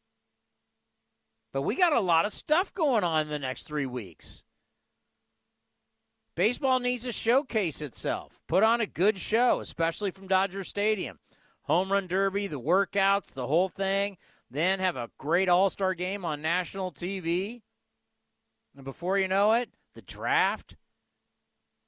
[1.51, 4.43] But we got a lot of stuff going on in the next three weeks.
[6.35, 11.19] Baseball needs to showcase itself, put on a good show, especially from Dodger Stadium.
[11.63, 14.17] Home run derby, the workouts, the whole thing.
[14.49, 17.61] Then have a great all star game on national TV.
[18.75, 20.77] And before you know it, the draft.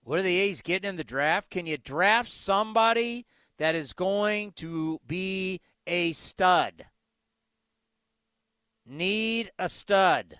[0.03, 1.49] What are the A's getting in the draft?
[1.49, 3.25] Can you draft somebody
[3.61, 6.87] that is going to be a stud.
[8.85, 10.39] Need a stud.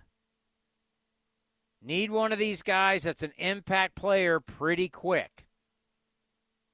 [1.82, 5.46] Need one of these guys that's an impact player pretty quick.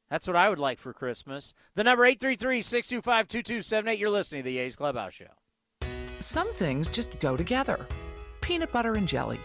[0.10, 1.53] That's what I would like for Christmas.
[1.75, 3.99] The number 833 625 2278.
[3.99, 5.25] You're listening to the A's Clubhouse Show.
[6.19, 7.86] Some things just go together
[8.41, 9.39] peanut butter and jelly,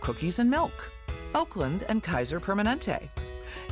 [0.00, 0.90] cookies and milk,
[1.34, 3.08] Oakland and Kaiser Permanente.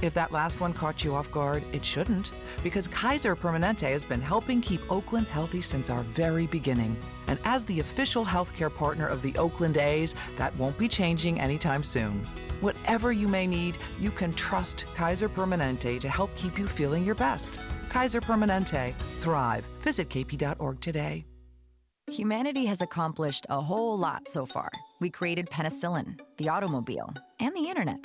[0.03, 2.33] If that last one caught you off guard, it shouldn't,
[2.63, 6.97] because Kaiser Permanente has been helping keep Oakland healthy since our very beginning.
[7.27, 11.85] And as the official healthcare partner of the Oakland A's, that won't be changing anytime
[11.85, 12.25] soon.
[12.63, 17.15] Whatever you may need, you can trust Kaiser Permanente to help keep you feeling your
[17.15, 17.53] best.
[17.91, 18.95] Kaiser Permanente.
[19.21, 19.65] Thrive.
[19.83, 21.27] Visit kp.org today.
[22.11, 24.71] Humanity has accomplished a whole lot so far.
[24.99, 28.05] We created penicillin, the automobile, and the internet,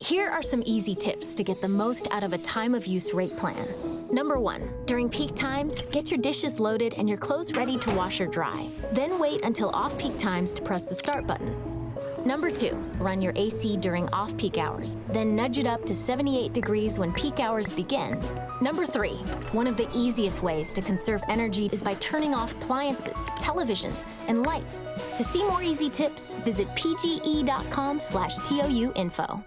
[0.00, 3.14] Here are some easy tips to get the most out of a time of use
[3.14, 3.68] rate plan.
[4.10, 8.20] Number one, during peak times, get your dishes loaded and your clothes ready to wash
[8.20, 8.68] or dry.
[8.92, 11.81] Then wait until off peak times to press the start button.
[12.24, 16.52] Number two, run your AC during off peak hours, then nudge it up to 78
[16.52, 18.20] degrees when peak hours begin.
[18.60, 19.16] Number three,
[19.50, 24.44] one of the easiest ways to conserve energy is by turning off appliances, televisions, and
[24.44, 24.80] lights.
[25.18, 29.44] To see more easy tips, visit pge.com slash TOU info.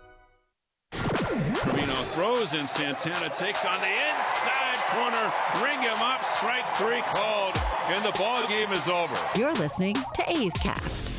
[0.91, 5.33] Trevino throws and Santana takes on the inside corner.
[5.63, 6.25] Ring him up.
[6.25, 7.55] Strike three called,
[7.87, 9.17] and the ball game is over.
[9.37, 11.14] You're listening to A's Cast.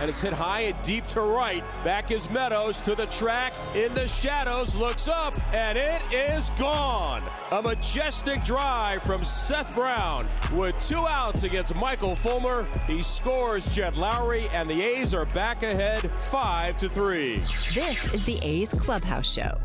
[0.00, 1.64] And it's hit high and deep to right.
[1.82, 7.22] Back is Meadows to the track in the shadows, looks up, and it is gone.
[7.50, 12.68] A majestic drive from Seth Brown with two outs against Michael Fulmer.
[12.86, 17.36] He scores Jed Lowrie, and the A's are back ahead five to three.
[17.36, 19.58] This is the A's Clubhouse Show.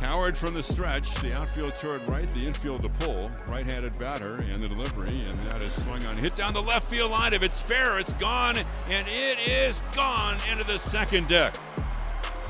[0.00, 3.30] Howard from the stretch, the outfield toward right, the infield to pull.
[3.48, 6.16] Right-handed batter and the delivery, and that is swung on.
[6.16, 7.32] Hit down the left field line.
[7.32, 8.58] If it's fair, it's gone,
[8.88, 11.56] and it is gone into the second deck.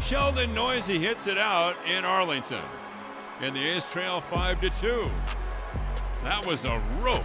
[0.02, 2.64] Sheldon Neuse hits it out in Arlington,
[3.40, 5.08] and the A's trail five to two.
[6.20, 7.24] That was a rope.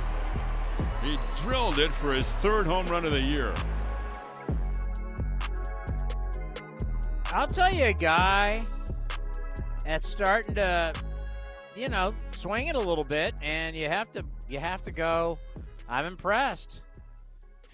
[1.01, 3.53] He drilled it for his third home run of the year.
[7.31, 8.63] I'll tell you guy
[9.89, 10.93] that's starting to,
[11.75, 15.39] you know, swing it a little bit, and you have to you have to go.
[15.87, 16.83] I'm impressed.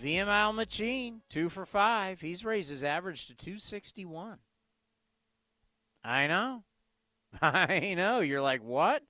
[0.01, 2.21] Vimael Machin, two for five.
[2.21, 4.37] He's raised his average to 261.
[6.05, 6.63] I know.
[7.41, 8.21] I know.
[8.21, 9.03] You're like, what?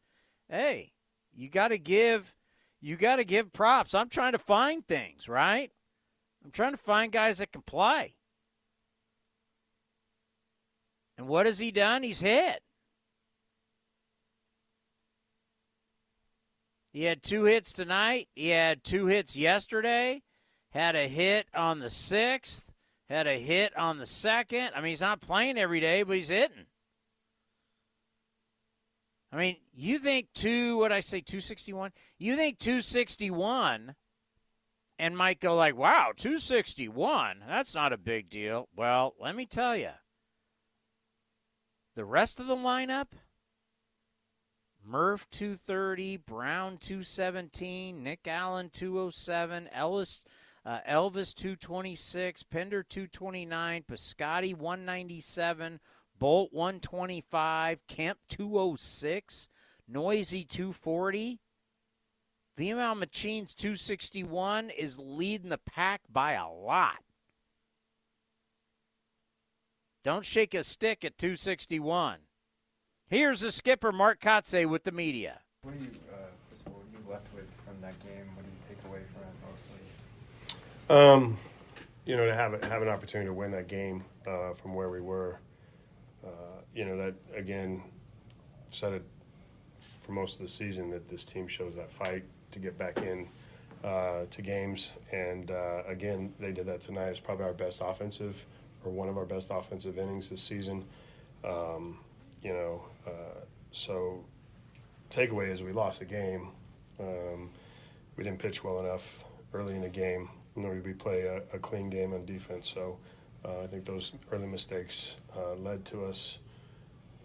[0.50, 0.94] Hey,
[1.32, 2.34] you got to give
[2.82, 3.94] you got to give props.
[3.94, 5.72] I'm trying to find things, right?
[6.44, 8.16] I'm trying to find guys that can play.
[11.20, 12.02] And what has he done?
[12.02, 12.62] He's hit.
[16.96, 18.30] He had two hits tonight.
[18.36, 20.22] He had two hits yesterday.
[20.72, 22.72] Had a hit on the sixth.
[23.10, 24.70] Had a hit on the second.
[24.74, 26.68] I mean, he's not playing every day, but he's hitting.
[29.30, 31.92] I mean, you think two, what I say, 261?
[32.18, 33.96] You think 261
[34.98, 37.44] and might go like, wow, 261?
[37.46, 38.70] That's not a big deal.
[38.74, 39.92] Well, let me tell you,
[41.98, 43.08] the rest of the lineup–
[44.88, 50.24] Murph 230, Brown 217, Nick Allen 207, Ellis
[50.66, 55.80] uh, Elvis 226, Pinder 229, Piscotty 197,
[56.20, 59.50] Bolt 125, Kemp 206,
[59.88, 61.40] Neuse 240.
[62.58, 67.04] Vimael Machin's 261 is leading the pack by a lot.
[70.04, 72.20] Don't shake a stick at 261.
[73.08, 75.40] Here's the skipper, Mark Kotsay, with the media.
[75.62, 76.16] What do you, uh,
[76.50, 78.26] first of you left with from that game?
[78.34, 79.36] What do you take away from it
[80.90, 81.24] mostly?
[81.24, 81.38] Um,
[82.06, 85.02] you know, to have have an opportunity to win that game uh, from where we
[85.02, 85.40] were,
[86.26, 86.30] uh,
[86.74, 87.84] you know, that again
[88.70, 89.06] said it
[90.00, 93.28] for most of the season that this team shows that fight to get back in
[93.84, 97.10] uh, to games, and uh, again they did that tonight.
[97.10, 98.48] It's probably our best offensive
[98.84, 100.86] or one of our best offensive innings this season.
[101.44, 102.00] Um,
[102.46, 103.40] you know, uh,
[103.72, 104.24] so
[105.10, 106.50] takeaway is we lost the game.
[107.00, 107.50] Um,
[108.16, 111.60] we didn't pitch well enough early in the game, nor did we play a, a
[111.60, 112.72] clean game on defense.
[112.72, 113.00] So
[113.44, 116.38] uh, I think those early mistakes uh, led to us,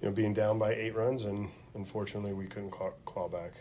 [0.01, 3.53] you know, being down by eight runs, and unfortunately we couldn't claw, claw back.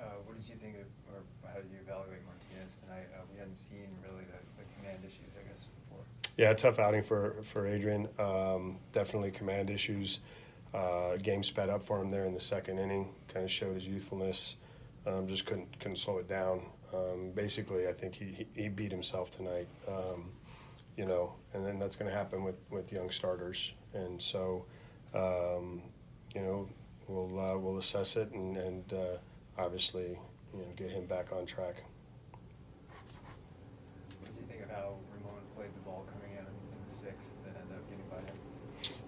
[0.00, 3.08] Uh, what did you think of, or how did you evaluate Martinez tonight?
[3.12, 6.04] Uh, we hadn't seen really the, the, command issues, I guess, before.
[6.36, 8.08] Yeah, tough outing for for Adrian.
[8.20, 10.20] Um, definitely command issues.
[10.74, 13.08] Uh, game sped up for him there in the second inning.
[13.28, 14.56] Kind of showed his youthfulness.
[15.06, 16.62] Um, just couldn't couldn't slow it down.
[16.94, 19.66] Um, basically, I think he, he, beat himself tonight.
[19.88, 20.30] Um,
[20.96, 23.72] you know, and then that's going to happen with, with young starters.
[23.94, 24.66] And so,
[25.14, 25.80] um,
[26.34, 26.68] you know,
[27.08, 29.16] we'll uh, we'll assess it and, and uh,
[29.58, 30.18] obviously,
[30.52, 31.82] you know, get him back on track.
[34.20, 37.32] What do you think of how Ramon played the ball coming in in the sixth
[37.44, 38.36] that ended up getting by him?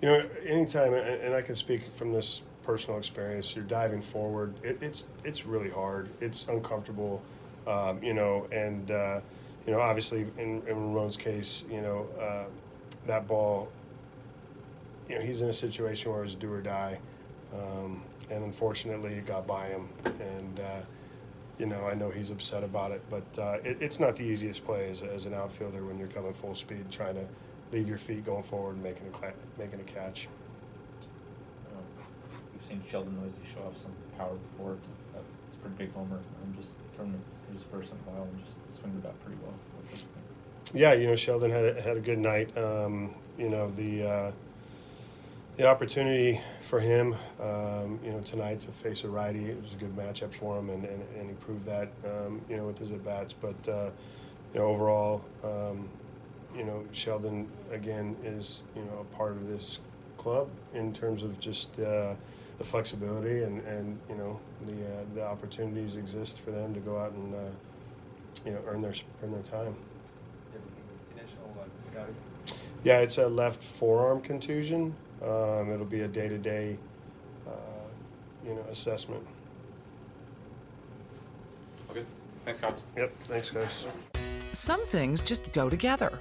[0.00, 3.54] You know, anytime, and I can speak from this personal experience.
[3.54, 4.54] You're diving forward.
[4.62, 6.08] It, it's it's really hard.
[6.20, 7.22] It's uncomfortable,
[7.66, 8.46] um, you know.
[8.50, 9.20] And uh,
[9.66, 12.44] you know, obviously, in, in Ramon's case, you know, uh,
[13.06, 13.70] that ball.
[15.08, 16.98] You know, he's in a situation where it's do or die,
[17.52, 19.88] um, and unfortunately, it got by him.
[20.04, 20.80] And uh,
[21.58, 24.64] you know, I know he's upset about it, but uh, it, it's not the easiest
[24.64, 27.26] play as, as an outfielder when you're coming full speed, trying to
[27.74, 30.28] leave your feet going forward and making a making a catch
[32.64, 34.78] We've seen Sheldon Neuse show off some power before.
[35.48, 36.18] It's a pretty big homer.
[36.42, 37.14] I'm just from
[37.52, 39.54] his first in a while and just swing the bat pretty well.
[40.72, 42.56] Yeah, you know Sheldon had a, had a good night.
[42.56, 44.32] Um, you know the uh,
[45.56, 49.50] the opportunity for him, um, you know tonight to face a righty.
[49.50, 51.90] It was a good matchup for him, and, and, and he proved that.
[52.04, 53.90] Um, you know with his at bats, but uh,
[54.54, 55.88] you know overall, um,
[56.56, 59.80] you know Sheldon again is you know a part of this
[60.16, 61.78] club in terms of just.
[61.78, 62.14] Uh,
[62.58, 66.98] the flexibility and, and you know the uh, the opportunities exist for them to go
[66.98, 67.38] out and uh,
[68.44, 69.74] you know earn their earn their time.
[72.82, 74.94] Yeah, it's a left forearm contusion.
[75.22, 76.76] Um, it'll be a day to day,
[78.46, 79.26] you know, assessment.
[81.90, 82.04] Okay.
[82.44, 82.82] Thanks, guys.
[82.94, 83.12] Yep.
[83.26, 83.86] Thanks, guys.
[84.52, 86.20] Some things just go together.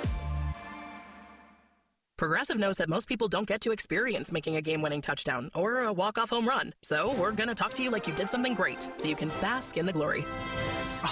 [2.21, 5.85] Progressive knows that most people don't get to experience making a game winning touchdown or
[5.85, 6.71] a walk off home run.
[6.83, 9.29] So we're going to talk to you like you did something great so you can
[9.41, 10.23] bask in the glory.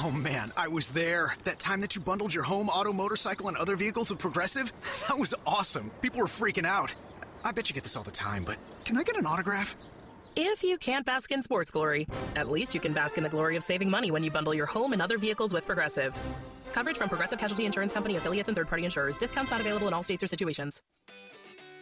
[0.04, 1.36] Oh man, I was there.
[1.46, 4.72] That time that you bundled your home, auto, motorcycle, and other vehicles with Progressive?
[5.08, 5.90] That was awesome.
[6.04, 6.94] People were freaking out.
[7.44, 9.76] I bet you get this all the time, but can I get an autograph?
[10.36, 13.56] If you can't bask in sports glory, at least you can bask in the glory
[13.56, 16.22] of saving money when you bundle your home and other vehicles with Progressive.
[16.72, 19.18] Coverage from Progressive Casualty Insurance Company affiliates and third-party insurers.
[19.18, 20.84] Discounts not available in all states or situations.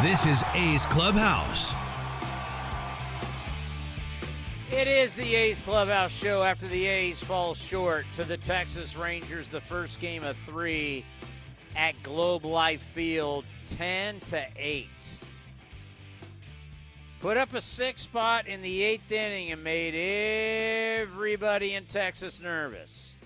[0.00, 1.74] This is A's Clubhouse.
[4.70, 9.48] It is the A's Clubhouse Show after the A's fall short to the Texas Rangers,
[9.48, 11.04] the first game of three
[11.74, 14.86] at Globe Life Field, 10 to 8.
[17.20, 19.96] Put up a six spot in the eighth inning and made
[21.02, 23.16] everybody in Texas nervous.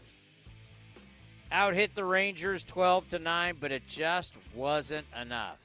[1.51, 5.62] Out hit the Rangers 12 to 9, but it just wasn't enough.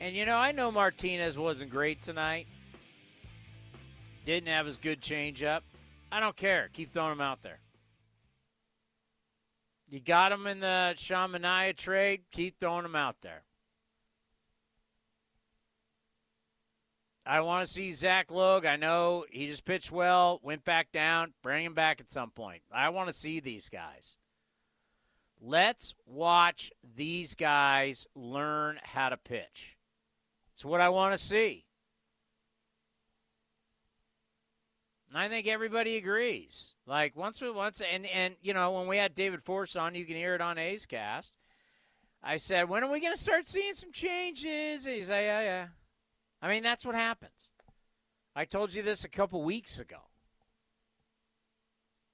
[0.00, 2.46] And you know, I know Martinez wasn't great tonight.
[4.24, 5.60] Didn't have his good changeup.
[6.10, 6.70] I don't care.
[6.72, 7.60] Keep throwing him out there.
[9.90, 12.22] You got him in the Sean Manaea trade.
[12.30, 13.42] Keep throwing him out there.
[17.26, 18.64] I want to see Zach Logue.
[18.64, 21.34] I know he just pitched well, went back down.
[21.42, 22.62] Bring him back at some point.
[22.72, 24.16] I want to see these guys.
[25.40, 29.76] Let's watch these guys learn how to pitch.
[30.60, 31.64] It's what I want to see.
[35.08, 36.74] And I think everybody agrees.
[36.86, 40.04] Like once we once and and you know when we had David Forst on, you
[40.04, 41.32] can hear it on A's Cast.
[42.22, 44.84] I said, when are we going to start seeing some changes?
[44.84, 45.66] He's like, yeah, yeah.
[46.42, 47.48] I mean, that's what happens.
[48.36, 50.10] I told you this a couple weeks ago.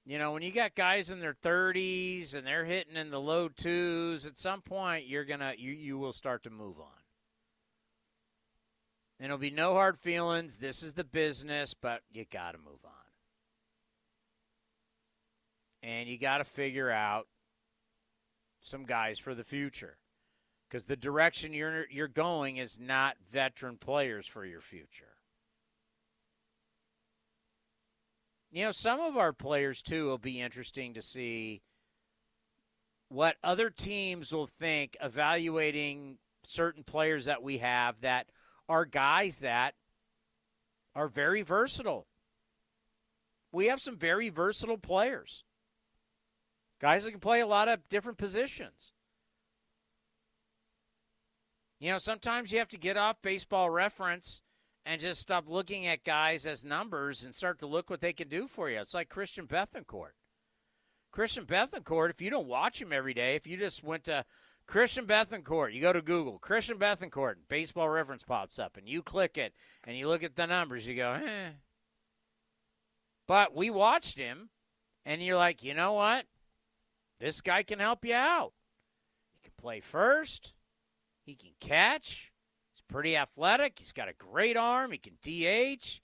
[0.05, 3.49] You know, when you got guys in their 30s and they're hitting in the low
[3.49, 6.96] twos, at some point you're gonna you you will start to move on.
[9.19, 10.57] And it'll be no hard feelings.
[10.57, 12.91] This is the business, but you got to move on.
[15.81, 17.27] And you got to figure out
[18.61, 19.97] some guys for the future.
[20.69, 25.15] Because the direction you're you're going is not veteran players for your future.
[28.51, 31.61] You know, some of our players too will be interesting to see
[33.09, 38.27] what other teams will think evaluating certain players that we have that
[38.69, 39.75] are guys that
[40.95, 42.07] are very versatile.
[43.51, 45.43] We have some very versatile players.
[46.79, 48.93] Guys that can play a lot of different positions.
[51.79, 54.41] You know, sometimes you have to get off baseball reference
[54.85, 58.27] and just stop looking at guys as numbers and start to look what they can
[58.27, 58.79] do for you.
[58.79, 60.13] It's like Christian Bethancourt.
[61.11, 64.23] Christian Bethancourt, if you don't watch him every day, if you just went to
[64.67, 69.37] Christian Bethancourt, you go to Google, Christian Bethancourt, baseball reference pops up, and you click
[69.37, 69.53] it
[69.85, 71.51] and you look at the numbers, you go, eh.
[73.27, 74.49] But we watched him,
[75.05, 76.25] and you're like, you know what?
[77.19, 78.53] This guy can help you out.
[79.33, 80.53] He can play first.
[81.25, 82.31] He can catch.
[82.73, 83.79] He's pretty athletic.
[83.79, 84.91] He's got a great arm.
[84.91, 86.01] He can DH.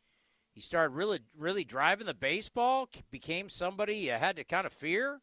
[0.54, 2.90] He started really, really driving the baseball.
[3.12, 5.22] Became somebody you had to kind of fear.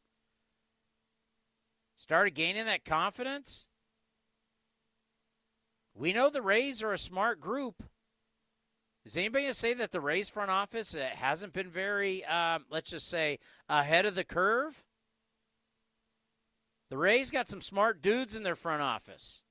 [2.01, 3.68] Started gaining that confidence.
[5.92, 7.82] We know the Rays are a smart group.
[9.05, 12.64] Is anybody going to say that the Rays front office uh, hasn't been very, um,
[12.70, 13.38] let's just say,
[13.68, 14.82] ahead of the curve?
[16.88, 19.44] The Rays got some smart dudes in their front office.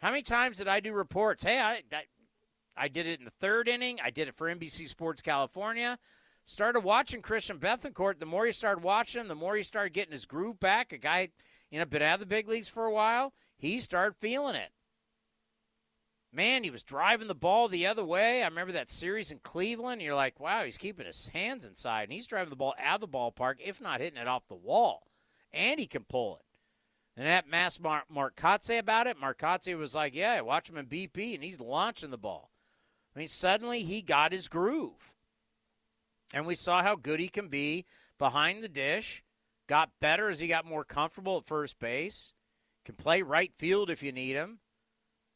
[0.00, 1.42] How many times did I do reports?
[1.42, 2.04] Hey, I, I,
[2.76, 3.98] I did it in the third inning.
[4.00, 5.98] I did it for NBC Sports California.
[6.46, 8.18] Started watching Christian Bethancourt.
[8.18, 10.92] The more you started watching him, the more he started getting his groove back.
[10.92, 11.30] A guy,
[11.70, 13.32] you know, been out of the big leagues for a while.
[13.56, 14.70] He started feeling it.
[16.30, 18.42] Man, he was driving the ball the other way.
[18.42, 20.02] I remember that series in Cleveland.
[20.02, 23.00] You're like, wow, he's keeping his hands inside, and he's driving the ball out of
[23.00, 25.06] the ballpark, if not hitting it off the wall.
[25.52, 26.42] And he can pull it.
[27.16, 31.34] And that Mass Mar- Marcotte about it, Marcotte was like, yeah, watch him in BP,
[31.34, 32.50] and he's launching the ball.
[33.14, 35.13] I mean, suddenly he got his groove.
[36.34, 37.86] And we saw how good he can be
[38.18, 39.22] behind the dish.
[39.68, 42.34] Got better as he got more comfortable at first base.
[42.84, 44.58] Can play right field if you need him.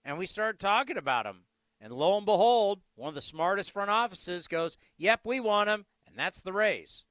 [0.04, 1.44] And we started talking about him.
[1.80, 5.86] And lo and behold, one of the smartest front offices goes, Yep, we want him.
[6.04, 7.04] And that's the Rays.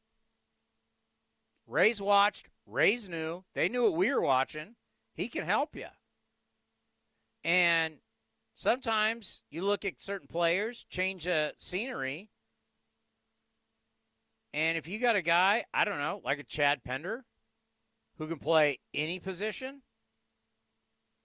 [1.65, 2.49] Rays watched.
[2.65, 3.45] Rays knew.
[3.55, 4.75] They knew what we were watching.
[5.13, 5.87] He can help you.
[7.45, 7.95] And
[8.53, 12.31] sometimes you look at certain players, change a scenery.
[14.57, 17.25] And if you got a guy, I don't know, like a Chad Pinder,
[18.17, 19.83] who can play any position,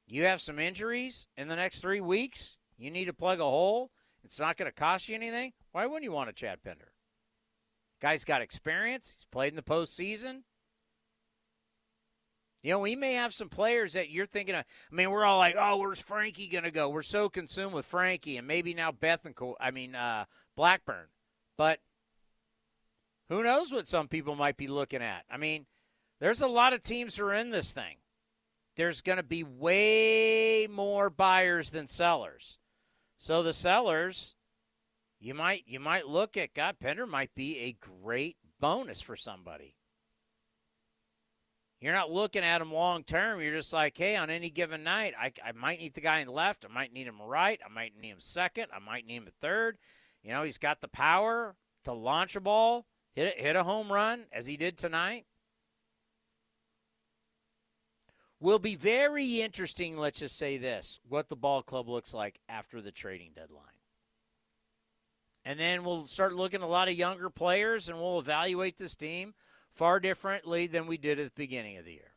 [0.06, 3.90] you have some injuries in the next three weeks, you need to plug a hole,
[4.22, 5.54] it's not going to cost you anything.
[5.70, 6.92] Why wouldn't you want a Chad Pinder?
[8.02, 10.42] Guy's got experience, he's played in the postseason.
[12.62, 14.66] You know, we may have some players that you're thinking of.
[14.92, 17.86] I mean, we're all like, "Oh, where's Frankie going to go?" We're so consumed with
[17.86, 19.54] Frankie, and maybe now Bethancourt.
[19.58, 21.06] I mean, uh, Blackburn.
[21.56, 21.80] But
[23.32, 25.24] who knows what some people might be looking at?
[25.30, 25.66] I mean,
[26.20, 27.96] there's a lot of teams who are in this thing.
[28.76, 32.58] There's going to be way more buyers than sellers.
[33.16, 34.34] So the sellers,
[35.20, 39.76] you might you might look at God Pinder might be a great bonus for somebody.
[41.80, 43.40] You're not looking at him long term.
[43.40, 46.28] You're just like, hey, on any given night, I, I might need the guy in
[46.28, 46.64] left.
[46.64, 47.58] I might need him right.
[47.64, 48.66] I might need him second.
[48.74, 49.78] I might need him third.
[50.22, 53.92] You know, he's got the power to launch a ball, hit a, hit a home
[53.92, 55.24] run as he did tonight.
[58.40, 62.80] Will be very interesting, let's just say this, what the ball club looks like after
[62.80, 63.66] the trading deadline.
[65.44, 68.96] And then we'll start looking at a lot of younger players and we'll evaluate this
[68.96, 69.34] team
[69.72, 72.12] far differently than we did at the beginning of the year.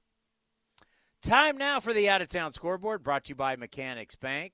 [1.21, 4.53] Time now for the out of town scoreboard brought to you by Mechanics Bank.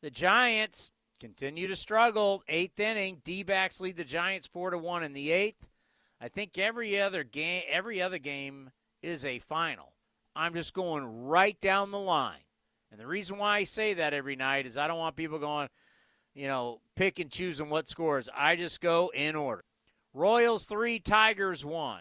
[0.00, 2.42] The Giants continue to struggle.
[2.48, 5.66] Eighth inning, D backs lead the Giants four to one in the eighth.
[6.24, 8.70] I think every other game every other game
[9.02, 9.92] is a final.
[10.34, 12.40] I'm just going right down the line.
[12.90, 15.68] And the reason why I say that every night is I don't want people going,
[16.34, 18.30] you know, pick and choosing what scores.
[18.34, 19.64] I just go in order.
[20.14, 22.00] Royals 3, Tigers 1.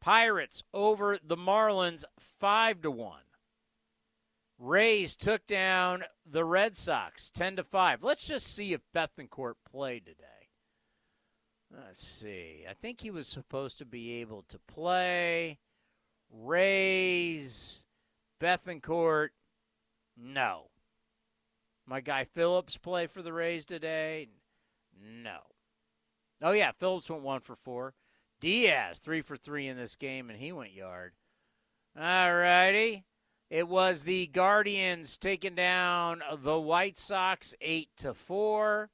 [0.00, 3.20] Pirates over the Marlins 5 to 1.
[4.58, 8.02] Rays took down the Red Sox 10 to 5.
[8.02, 10.37] Let's just see if Bethancourt played today.
[11.70, 12.64] Let's see.
[12.68, 15.58] I think he was supposed to be able to play.
[16.30, 17.86] Rays,
[18.40, 19.28] Bethancourt,
[20.16, 20.70] no.
[21.86, 24.28] My guy Phillips play for the Rays today?
[25.00, 25.38] No.
[26.42, 27.94] Oh, yeah, Phillips went one for four.
[28.40, 31.12] Diaz, three for three in this game, and he went yard.
[31.98, 33.04] All righty.
[33.50, 38.90] It was the Guardians taking down the White Sox eight to four.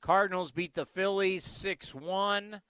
[0.00, 2.62] Cardinals beat the Phillies six one.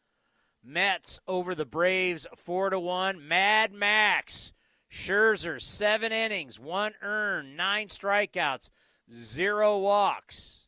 [0.62, 3.26] Mets over the Braves four to one.
[3.26, 4.52] Mad Max
[4.92, 8.70] Scherzer seven innings, one earned, nine strikeouts,
[9.10, 10.66] zero walks.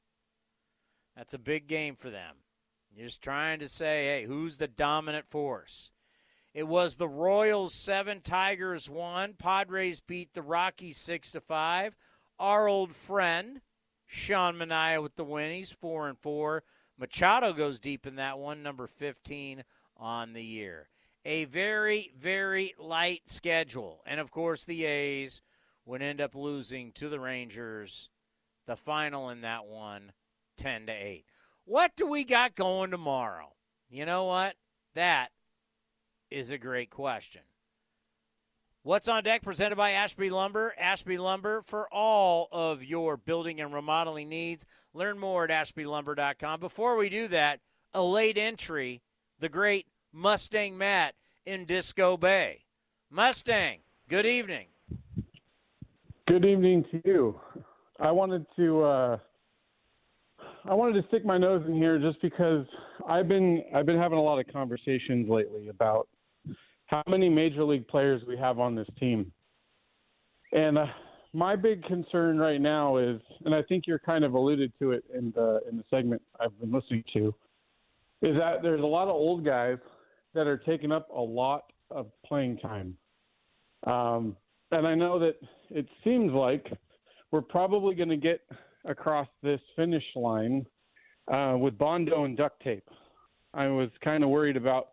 [1.16, 2.36] That's a big game for them.
[2.94, 5.92] You're just trying to say, hey, who's the dominant force?
[6.54, 9.34] It was the Royals seven, Tigers one.
[9.34, 11.96] Padres beat the Rockies six to five.
[12.38, 13.60] Our old friend
[14.12, 15.56] Sean Manaea with the win.
[15.56, 16.64] He's four and four.
[16.98, 19.64] Machado goes deep in that one, number fifteen
[19.96, 20.90] on the year.
[21.24, 25.40] A very, very light schedule, and of course the A's
[25.86, 28.10] would end up losing to the Rangers.
[28.66, 30.12] The final in that one,
[30.58, 31.24] ten to eight.
[31.64, 33.54] What do we got going tomorrow?
[33.88, 34.56] You know what?
[34.94, 35.30] That
[36.30, 37.42] is a great question.
[38.84, 40.74] What's on deck presented by Ashby Lumber?
[40.76, 44.66] Ashby Lumber for all of your building and remodeling needs.
[44.92, 46.58] Learn more at ashbylumber.com.
[46.58, 47.60] Before we do that,
[47.94, 49.00] a late entry,
[49.38, 51.14] the great Mustang Matt
[51.46, 52.64] in Disco Bay.
[53.08, 53.78] Mustang,
[54.08, 54.66] good evening.
[56.26, 57.40] Good evening to you.
[58.00, 59.18] I wanted to uh,
[60.64, 62.66] I wanted to stick my nose in here just because
[63.08, 66.08] I've been I've been having a lot of conversations lately about
[66.92, 69.32] how many major league players we have on this team.
[70.52, 70.86] And uh,
[71.32, 75.02] my big concern right now is, and I think you're kind of alluded to it
[75.16, 77.34] in the in the segment I've been listening to,
[78.20, 79.78] is that there's a lot of old guys
[80.34, 82.96] that are taking up a lot of playing time.
[83.86, 84.36] Um,
[84.70, 85.36] and I know that
[85.70, 86.70] it seems like
[87.30, 88.40] we're probably going to get
[88.84, 90.66] across this finish line
[91.32, 92.88] uh, with Bondo and duct tape.
[93.54, 94.88] I was kind of worried about,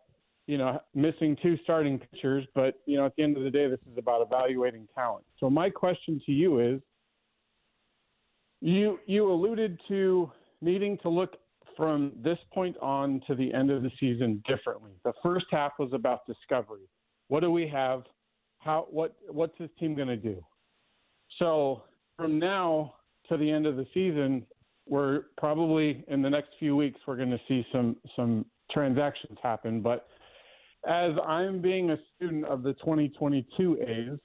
[0.50, 3.68] you know, missing two starting pitchers, but you know, at the end of the day,
[3.68, 5.24] this is about evaluating talent.
[5.38, 6.80] So my question to you is,
[8.60, 10.28] you you alluded to
[10.60, 11.36] needing to look
[11.76, 14.90] from this point on to the end of the season differently.
[15.04, 16.88] The first half was about discovery.
[17.28, 18.02] What do we have?
[18.58, 20.44] How what what's this team going to do?
[21.38, 21.84] So
[22.16, 22.94] from now
[23.28, 24.44] to the end of the season,
[24.88, 29.80] we're probably in the next few weeks we're going to see some some transactions happen.
[29.80, 30.08] But
[30.86, 34.18] as I'm being a student of the 2022 A's,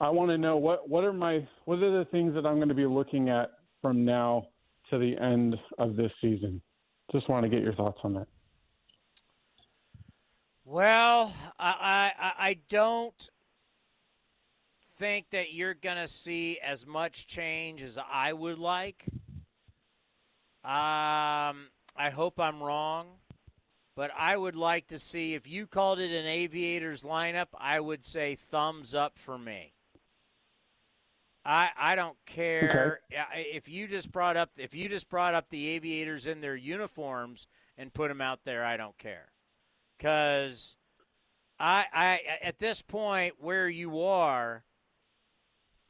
[0.00, 2.68] I want to know what what are my what are the things that I'm going
[2.68, 3.50] to be looking at
[3.82, 4.46] from now
[4.90, 6.60] to the end of this season.
[7.12, 8.28] Just want to get your thoughts on that.
[10.64, 13.30] Well, I I, I don't
[15.00, 19.04] think that you're going to see as much change as I would like.
[20.62, 23.06] Um, I hope I'm wrong,
[24.00, 28.02] but I would like to see if you called it an Aviators lineup, I would
[28.02, 29.74] say thumbs up for me.
[31.44, 33.50] I I don't care okay.
[33.52, 37.46] if you just brought up if you just brought up the Aviators in their uniforms
[37.76, 38.64] and put them out there.
[38.64, 39.32] I don't care
[39.98, 40.78] because
[41.58, 44.64] I I at this point where you are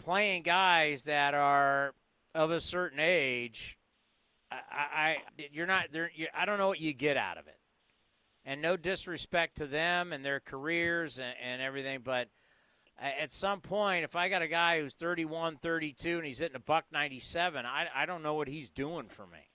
[0.03, 1.95] playing guys that are
[2.35, 3.79] of a certain age,
[4.51, 5.17] I, I
[5.53, 6.11] you're not there.
[6.35, 7.60] I don't know what you get out of it,
[8.45, 12.29] and no disrespect to them and their careers and, and everything, but
[13.01, 16.61] at some point, if I got a guy who's 31, 32, and he's hitting a
[16.61, 19.49] buck 97, I, I don't know what he's doing for me.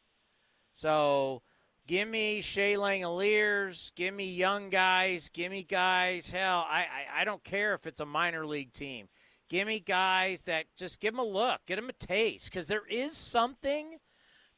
[0.74, 1.44] So
[1.86, 6.32] give me Shea Langeliers, give me young guys, give me guys.
[6.32, 9.10] Hell, I, I, I don't care if it's a minor league team.
[9.48, 12.86] Give me guys that just give them a look, get them a taste, because there
[12.90, 14.00] is something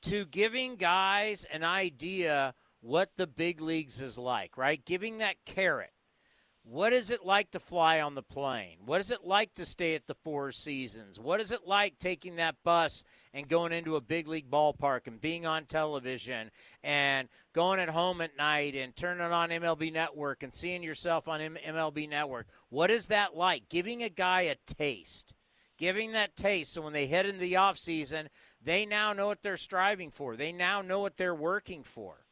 [0.03, 4.83] to giving guys an idea what the big leagues is like, right?
[4.85, 5.91] Giving that carrot.
[6.69, 8.79] What is it like to fly on the plane?
[8.85, 11.17] What is it like to stay at the Four Seasons?
[11.17, 15.21] What is it like taking that bus and going into a big league ballpark and
[15.21, 16.51] being on television
[16.83, 21.39] and going at home at night and turning on MLB Network and seeing yourself on
[21.39, 22.47] MLB Network?
[22.67, 23.69] What is that like?
[23.69, 25.33] Giving a guy a taste.
[25.77, 28.27] Giving that taste so when they head into the offseason,
[28.61, 30.35] they now know what they're striving for.
[30.35, 32.26] They now know what they're working for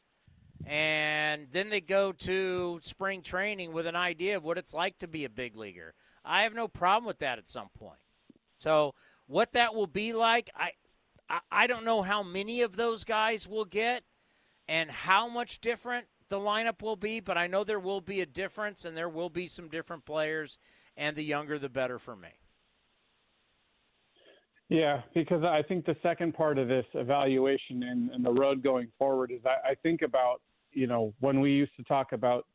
[0.66, 5.08] and then they go to spring training with an idea of what it's like to
[5.08, 5.94] be a big leaguer.
[6.24, 8.00] I have no problem with that at some point.
[8.58, 8.94] So,
[9.28, 10.72] what that will be like, I,
[11.52, 14.04] I, don't know how many of those guys will get
[14.68, 18.26] and how much different the lineup will be, but I know there will be a
[18.26, 20.58] difference and there will be some different players,
[20.96, 22.30] and the younger the better for me.
[24.70, 28.88] Yeah, because I think the second part of this evaluation and, and the road going
[28.98, 30.42] forward is I, I think about
[30.76, 32.46] you know, when we used to talk about,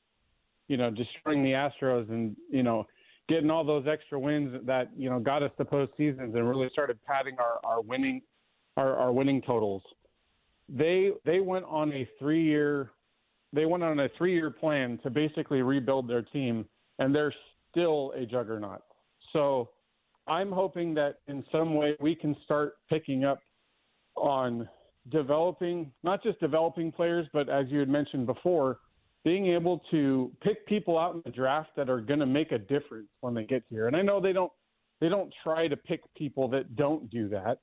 [0.68, 2.86] you know, destroying the Astros and, you know,
[3.28, 6.98] getting all those extra wins that, you know, got us to postseasons and really started
[7.04, 8.22] padding our, our winning
[8.76, 9.82] our, our winning totals.
[10.68, 12.90] They they went on a three year
[13.52, 16.64] they went on a three year plan to basically rebuild their team
[16.98, 17.34] and they're
[17.70, 18.82] still a juggernaut.
[19.32, 19.70] So
[20.28, 23.40] I'm hoping that in some way we can start picking up
[24.16, 24.68] on
[25.10, 28.78] developing, not just developing players, but as you had mentioned before,
[29.24, 32.58] being able to pick people out in the draft that are going to make a
[32.58, 33.86] difference when they get here.
[33.86, 34.52] And I know they don't
[35.00, 37.58] they don't try to pick people that don't do that.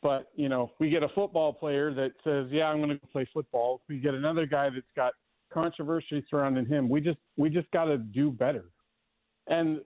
[0.00, 3.28] But, you know, we get a football player that says, "Yeah, I'm going to play
[3.34, 5.12] football." We get another guy that's got
[5.52, 8.64] controversy surrounding him, we just we just got to do better.
[9.46, 9.80] And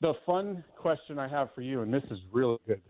[0.00, 2.82] the fun question I have for you and this is really good.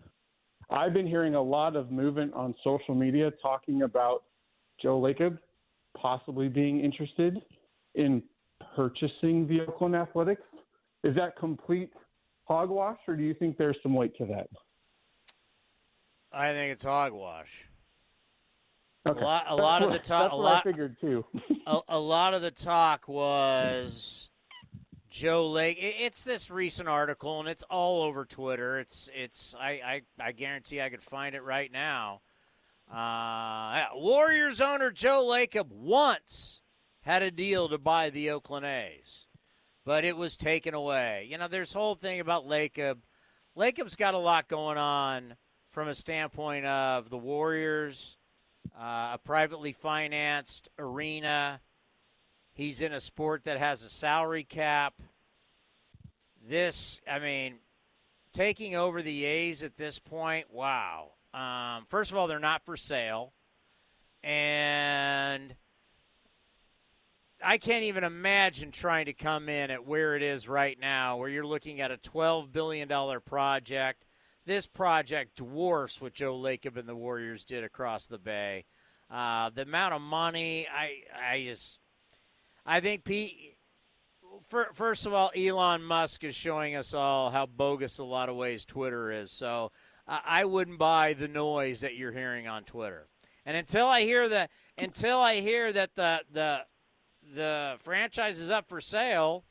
[0.74, 4.24] I've been hearing a lot of movement on social media talking about
[4.82, 5.38] Joe Lacob
[5.96, 7.40] possibly being interested
[7.94, 8.20] in
[8.74, 10.42] purchasing the Oakland Athletics.
[11.04, 11.92] Is that complete
[12.42, 14.48] hogwash, or do you think there's some weight to that?
[16.32, 17.68] I think it's hogwash.
[19.06, 19.20] Okay.
[19.20, 20.32] A lot, a lot of the talk.
[20.32, 20.66] A what lot.
[20.66, 21.24] I figured too.
[21.68, 24.28] a, a lot of the talk was
[25.14, 25.78] Joe Lake.
[25.80, 28.80] It's this recent article, and it's all over Twitter.
[28.80, 29.54] It's it's.
[29.54, 32.22] I I, I guarantee I could find it right now.
[32.92, 36.62] Uh, Warriors owner Joe Lacob once
[37.02, 39.28] had a deal to buy the Oakland A's,
[39.84, 41.28] but it was taken away.
[41.30, 42.98] You know, there's whole thing about Lacob.
[43.56, 45.36] Lacob's got a lot going on
[45.70, 48.18] from a standpoint of the Warriors,
[48.76, 51.60] uh, a privately financed arena.
[52.55, 54.94] He's in a sport that has a salary cap.
[56.48, 57.57] This, I mean,
[58.32, 61.11] taking over the A's at this point, wow.
[61.34, 63.32] Um, first of all, they're not for sale.
[64.22, 65.57] And
[67.44, 71.28] I can't even imagine trying to come in at where it is right now, where
[71.28, 72.88] you're looking at a $12 billion
[73.20, 74.07] project.
[74.46, 78.64] This project dwarfs what Joe Lacob and the Warriors did across the bay.
[79.11, 81.80] Uh, the amount of money, I, I just,
[82.66, 83.56] I think Pete.
[84.46, 88.36] fir- First of all, Elon Musk is showing us all how bogus a lot of
[88.36, 89.30] ways Twitter is.
[89.30, 89.70] So
[90.06, 93.08] I wouldn't buy the noise that you're hearing on Twitter.
[93.46, 96.60] And until I hear that, until I hear that the the
[97.34, 99.44] the franchise is up for sale,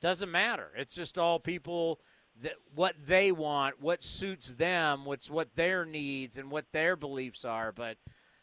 [0.00, 0.70] doesn't matter.
[0.76, 2.00] It's just all people
[2.42, 7.44] that what they want, what suits them, what's what their needs and what their beliefs
[7.44, 7.72] are.
[7.72, 7.98] But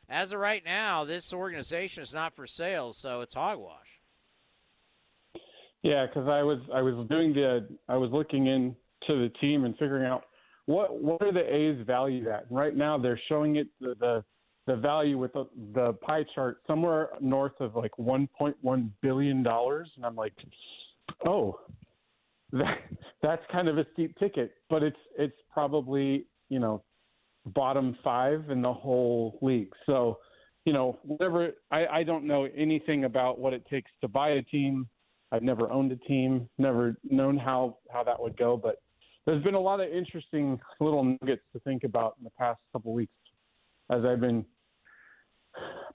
[0.07, 3.96] as of right now, this organization is not for sale, so it's hogwash.
[5.87, 8.75] Yeah, because I was I was doing the I was looking into
[9.07, 10.25] the team and figuring out
[10.65, 12.47] what what are the A's valued at.
[12.49, 14.23] And right now they're showing it the the,
[14.65, 20.05] the value with the, the pie chart somewhere north of like 1.1 billion dollars, and
[20.05, 20.33] I'm like,
[21.25, 21.57] oh,
[22.51, 22.79] that
[23.21, 26.83] that's kind of a steep ticket, but it's it's probably you know
[27.45, 29.71] bottom five in the whole league.
[29.85, 30.17] So
[30.65, 34.41] you know whatever I I don't know anything about what it takes to buy a
[34.41, 34.89] team.
[35.31, 38.81] I've never owned a team, never known how how that would go, but
[39.25, 42.93] there's been a lot of interesting little nuggets to think about in the past couple
[42.93, 43.11] weeks
[43.89, 44.45] as I've been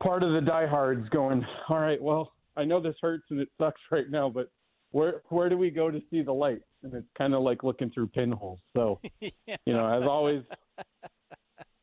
[0.03, 3.81] part of the diehards going, all right, well, I know this hurts and it sucks
[3.91, 4.51] right now, but
[4.91, 6.61] where where do we go to see the light?
[6.83, 8.59] And it's kind of like looking through pinholes.
[8.77, 9.33] So, you
[9.67, 10.43] know, as always,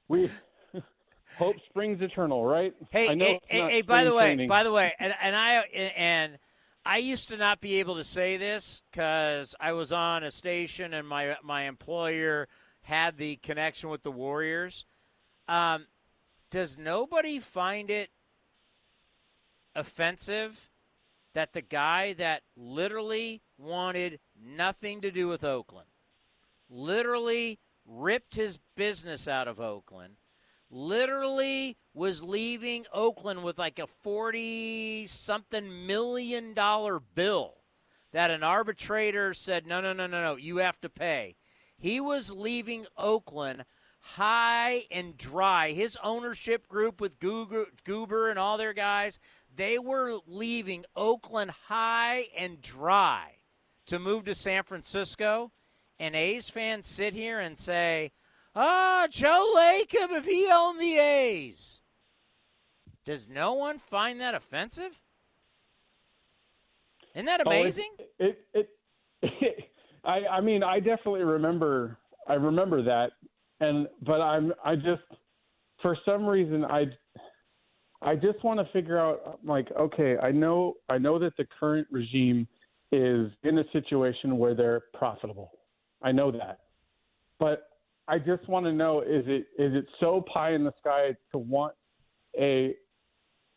[0.07, 0.29] we
[1.37, 2.73] hope springs eternal, right?
[2.91, 4.49] Hey, I know hey, hey, hey, by the way, training.
[4.49, 5.53] by the way, and, and I
[5.97, 6.37] and
[6.85, 10.93] I used to not be able to say this because I was on a station
[10.93, 12.47] and my my employer
[12.81, 14.85] had the connection with the Warriors.
[15.47, 15.87] Um,
[16.49, 18.09] does nobody find it
[19.75, 20.69] offensive
[21.33, 25.89] that the guy that literally wanted nothing to do with Oakland,
[26.69, 30.15] literally ripped his business out of Oakland,
[30.69, 37.55] literally was leaving Oakland with like a 40 something million dollar bill
[38.11, 41.35] that an arbitrator said, no, no, no, no, no, you have to pay.
[41.77, 43.65] He was leaving Oakland
[44.01, 45.71] high and dry.
[45.71, 49.19] His ownership group with Guber, Guber and all their guys,
[49.55, 53.35] they were leaving Oakland high and dry
[53.85, 55.51] to move to San Francisco.
[55.99, 58.11] And A's fans sit here and say,
[58.55, 61.81] ah, Joe Lacob, if he owned the A's.
[63.05, 64.99] Does no one find that offensive?
[67.15, 67.89] Isn't that Oh, it- amazing?
[68.19, 68.69] it, it,
[70.05, 71.97] I, I mean, I definitely remember,
[72.27, 73.11] I remember that,
[73.59, 75.01] and but I'm, I just,
[75.81, 76.85] for some reason, I,
[78.01, 81.87] I just want to figure out, like, okay, I know, I know that the current
[81.91, 82.47] regime
[82.91, 85.51] is in a situation where they're profitable.
[86.01, 86.59] I know that,
[87.39, 87.68] but
[88.09, 91.37] I just want to know: is it is it so pie in the sky to
[91.37, 91.73] want
[92.37, 92.73] a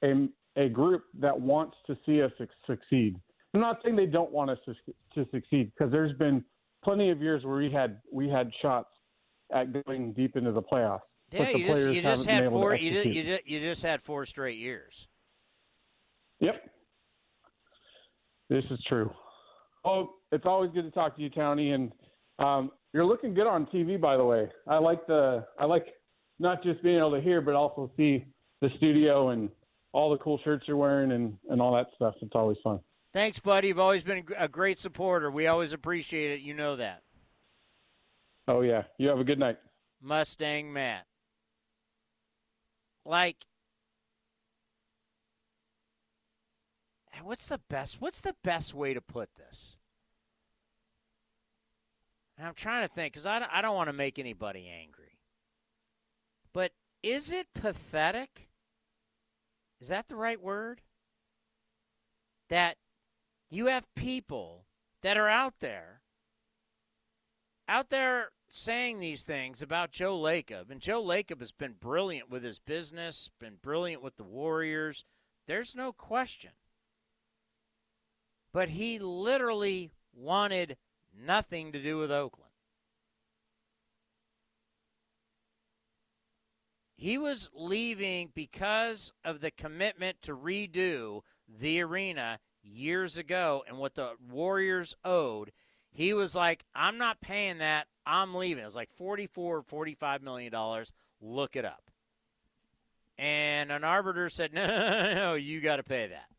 [0.05, 2.31] a a group that wants to see us
[2.67, 3.17] succeed?
[3.55, 4.75] I'm not saying they don't want us to,
[5.15, 6.45] to succeed because there's been
[6.85, 8.91] plenty of years where we had we had shots
[9.55, 11.01] at going deep into the playoffs.
[11.31, 14.27] Yeah, you just you just had four you just, you just you just had four
[14.27, 15.09] straight years.
[16.41, 16.63] Yep.
[18.51, 19.11] This is true.
[19.85, 21.91] Oh, it's always good to talk to you, Tony, and
[22.39, 24.51] um, you're looking good on TV, by the way.
[24.66, 25.86] I like the I like
[26.38, 28.24] not just being able to hear, but also see
[28.61, 29.49] the studio and
[29.93, 32.14] all the cool shirts you're wearing and and all that stuff.
[32.20, 32.80] It's always fun.
[33.12, 33.68] Thanks, buddy.
[33.68, 35.30] You've always been a great supporter.
[35.30, 36.40] We always appreciate it.
[36.40, 37.03] You know that.
[38.49, 38.82] Oh yeah.
[38.99, 39.59] You have a good night.
[40.01, 41.07] Mustang Matt.
[43.05, 43.36] Like
[47.22, 49.76] what's the best what's the best way to put this?
[52.39, 55.18] And I'm trying to think because I, I don't want to make anybody angry.
[56.53, 56.72] But
[57.03, 58.49] is it pathetic?
[59.80, 60.83] Is that the right word?
[62.49, 62.76] That
[63.51, 64.66] you have people
[65.03, 66.01] that are out there,
[67.68, 70.70] out there saying these things about Joe Lacob.
[70.70, 75.05] And Joe Lacob has been brilliant with his business, been brilliant with the Warriors.
[75.47, 76.53] There's no question.
[78.53, 80.76] But he literally wanted
[81.19, 82.51] nothing to do with Oakland.
[86.95, 93.97] He was leaving because of the commitment to redo the arena years ago and what
[93.97, 95.51] the Warriors owed.
[95.91, 97.89] He was like, I'm not paying that.
[98.07, 98.63] I'm leaving.
[98.63, 100.93] It was like 44 45 million dollars.
[101.21, 101.91] Look it up.
[103.19, 106.32] And an arbiter said, no, no, no, no you got to pay that.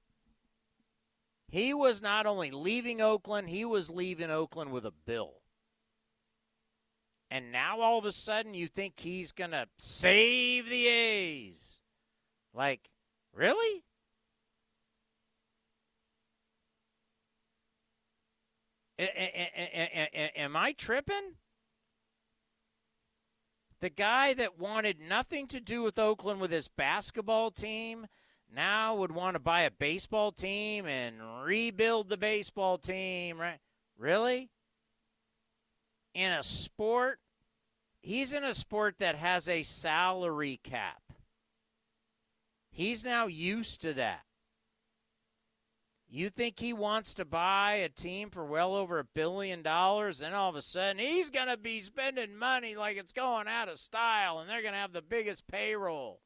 [1.54, 5.36] He was not only leaving Oakland, he was leaving Oakland with a bill.
[7.30, 11.80] And now all of a sudden you think he's going to save the A's.
[12.56, 12.90] Like,
[13.36, 13.84] really?
[18.98, 21.36] Am I tripping?
[23.80, 28.08] The guy that wanted nothing to do with Oakland with his basketball team
[28.54, 33.60] now would want to buy a baseball team and rebuild the baseball team, right?
[33.98, 34.50] Really?
[36.14, 37.20] In a sport,
[38.02, 41.02] he's in a sport that has a salary cap.
[42.72, 44.22] He's now used to that.
[46.10, 50.36] You think he wants to buy a team for well over a billion dollars, and
[50.36, 53.80] all of a sudden he's going to be spending money like it's going out of
[53.80, 56.22] style, and they're going to have the biggest payroll.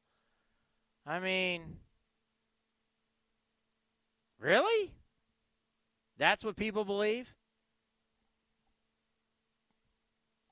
[1.06, 1.78] I mean,
[4.40, 4.92] really?
[6.18, 7.34] That's what people believe?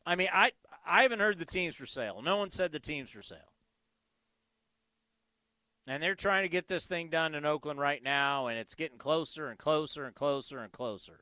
[0.07, 0.53] I mean, I
[0.87, 2.23] I haven't heard the teams for sale.
[2.23, 3.53] No one said the teams for sale.
[5.89, 8.99] And they're trying to get this thing done in Oakland right now, and it's getting
[8.99, 11.21] closer and closer and closer and closer.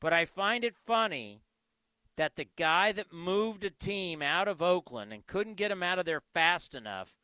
[0.00, 1.42] But I find it funny
[2.16, 5.98] that the guy that moved a team out of Oakland and couldn't get him out
[5.98, 7.14] of there fast enough,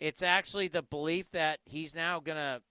[0.00, 2.62] it's actually the belief that he's now going to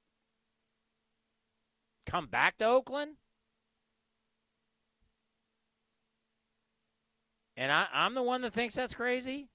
[2.05, 3.15] come back to Oakland.
[7.57, 9.49] And I, I'm the one that thinks that's crazy.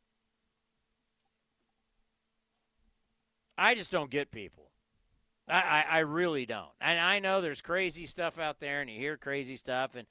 [3.59, 4.70] I just don't get people.
[5.49, 6.72] I, I, I really don't.
[6.80, 9.94] And I know there's crazy stuff out there, and you hear crazy stuff.
[9.94, 10.07] And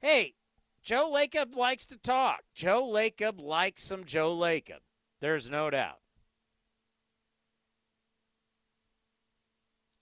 [0.00, 0.34] hey,
[0.82, 2.40] Joe Lacob likes to talk.
[2.54, 4.80] Joe Lacob likes some Joe Lacob.
[5.20, 5.98] There's no doubt.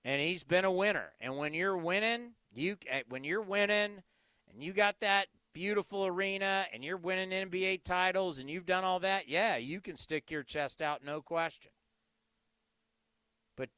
[0.05, 1.12] And he's been a winner.
[1.20, 4.03] And when you're winning, you eh, when you're winning,
[4.53, 9.00] and you got that beautiful arena, and you're winning NBA titles, and you've done all
[9.00, 11.70] that, yeah, you can stick your chest out, no question
[13.57, 13.68] But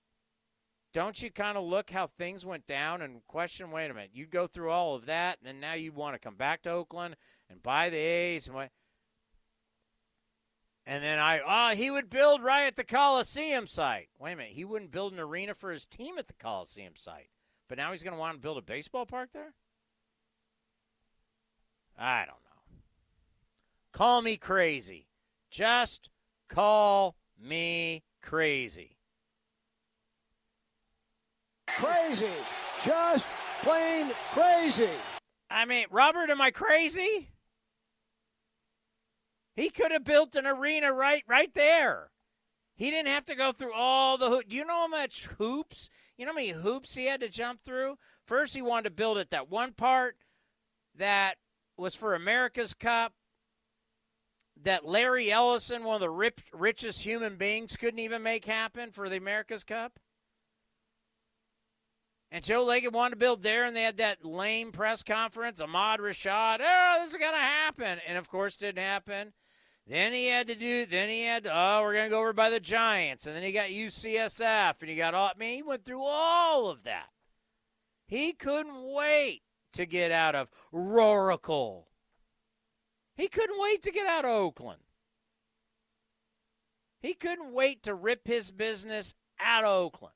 [0.92, 4.26] don't you kind of look how things went down and question, wait a minute, you
[4.26, 7.16] go through all of that, and then now you want to come back to Oakland
[7.50, 8.70] and buy the A's and what?
[10.86, 14.08] And then I, oh, he would build right at the Coliseum site.
[14.18, 17.30] Wait a minute, he wouldn't build an arena for his team at the Coliseum site,
[17.68, 19.54] but now he's going to want to build a baseball park there?
[21.98, 22.78] I don't know.
[23.92, 25.06] Call me crazy.
[25.50, 26.10] Just
[26.48, 28.96] call me crazy.
[31.66, 32.26] Crazy.
[32.84, 33.24] Just
[33.62, 34.90] plain crazy.
[35.48, 37.28] I mean, Robert, am I crazy?
[39.54, 42.10] He could have built an arena right right there.
[42.76, 44.46] He didn't have to go through all the hoops.
[44.48, 45.90] Do you know how much hoops?
[46.16, 47.98] You know how many hoops he had to jump through?
[48.26, 50.16] First, he wanted to build it that one part
[50.96, 51.36] that
[51.76, 53.12] was for America's Cup
[54.62, 59.08] that Larry Ellison, one of the rip, richest human beings, couldn't even make happen for
[59.08, 59.98] the America's Cup.
[62.30, 65.60] And Joe Lacob wanted to build there, and they had that lame press conference.
[65.60, 67.98] Ahmad Rashad, oh, this is going to happen.
[68.06, 69.32] And of course, it didn't happen.
[69.86, 71.50] Then he had to do, then he had, to.
[71.52, 73.26] oh, we're to go over by the Giants.
[73.26, 76.70] And then he got UCSF, and he got all, I mean, he went through all
[76.70, 77.08] of that.
[78.06, 79.42] He couldn't wait
[79.74, 81.88] to get out of Oracle.
[83.16, 84.80] He couldn't wait to get out of Oakland.
[87.00, 90.14] He couldn't wait to rip his business out of Oakland.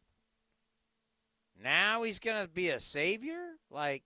[1.62, 3.56] Now he's to be a savior?
[3.70, 4.04] Like,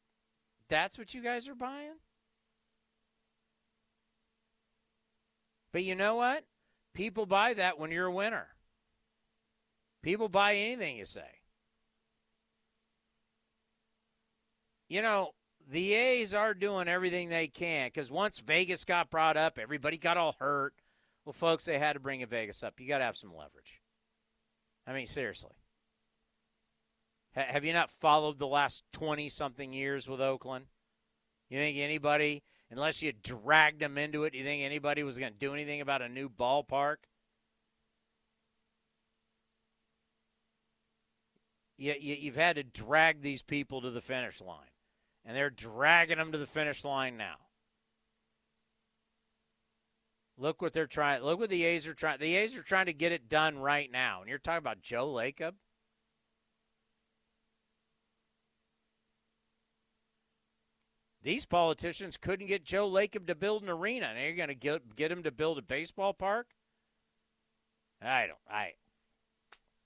[0.68, 1.98] that's what you guys are buying?
[5.72, 6.44] But you know what?
[6.94, 8.48] People buy that when you're a winner.
[10.02, 11.40] People buy anything you say.
[14.88, 15.30] You know,
[15.70, 20.18] the A's are doing everything they can because once Vegas got brought up, everybody got
[20.18, 20.74] all hurt.
[21.24, 22.78] Well, folks, they had to bring Vegas up.
[22.78, 23.80] You got to have some leverage.
[24.86, 25.52] I mean, seriously.
[27.36, 30.66] H- have you not followed the last 20 something years with Oakland?
[31.48, 32.42] You think anybody,
[32.72, 35.80] unless you dragged them into it, Do you think anybody was going to do anything
[35.80, 36.96] about a new ballpark?
[41.76, 44.72] You, you, you've had to drag these people to the finish line
[45.24, 47.36] and they're dragging them to the finish line now.
[50.38, 51.22] Look what they're trying.
[51.22, 52.18] Look what the A's are trying.
[52.18, 54.20] The A's are trying to get it done right now.
[54.20, 55.54] And you're talking about Joe Lacob.
[61.22, 64.06] These politicians couldn't get Joe Lacob to build an arena.
[64.06, 66.48] and you're going to get get him to build a baseball park.
[68.00, 68.38] I don't.
[68.50, 68.72] I.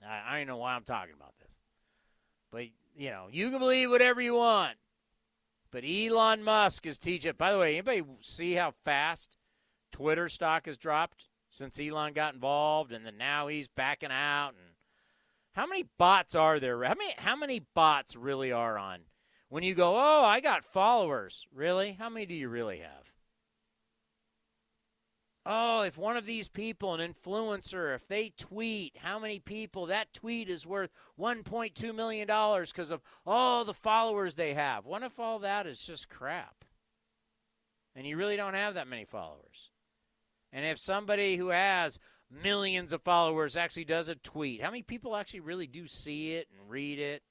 [0.06, 1.58] I don't know why I'm talking about this,
[2.52, 2.64] but
[2.96, 4.76] you know, you can believe whatever you want.
[5.70, 7.32] But Elon Musk is teaching.
[7.36, 9.36] By the way, anybody see how fast
[9.90, 14.50] Twitter stock has dropped since Elon got involved, and then now he's backing out?
[14.50, 14.74] And
[15.52, 16.82] how many bots are there?
[16.84, 17.14] How many?
[17.18, 19.00] How many bots really are on?
[19.48, 21.46] When you go, oh, I got followers.
[21.54, 21.92] Really?
[21.92, 23.06] How many do you really have?
[25.46, 30.12] oh, if one of these people, an influencer, if they tweet, how many people, that
[30.12, 34.84] tweet is worth $1.2 million because of all the followers they have.
[34.84, 36.64] What if all that is just crap?
[37.94, 39.70] And you really don't have that many followers.
[40.52, 41.98] And if somebody who has
[42.30, 46.48] millions of followers actually does a tweet, how many people actually really do see it
[46.50, 47.22] and read it?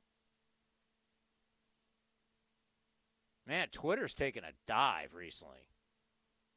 [3.48, 5.70] Man, Twitter's taken a dive recently.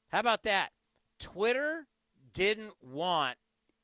[0.09, 0.71] How about that?
[1.21, 1.87] Twitter
[2.33, 3.37] didn't want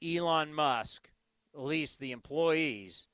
[0.02, 1.10] Elon Musk,
[1.54, 3.08] at least the employees.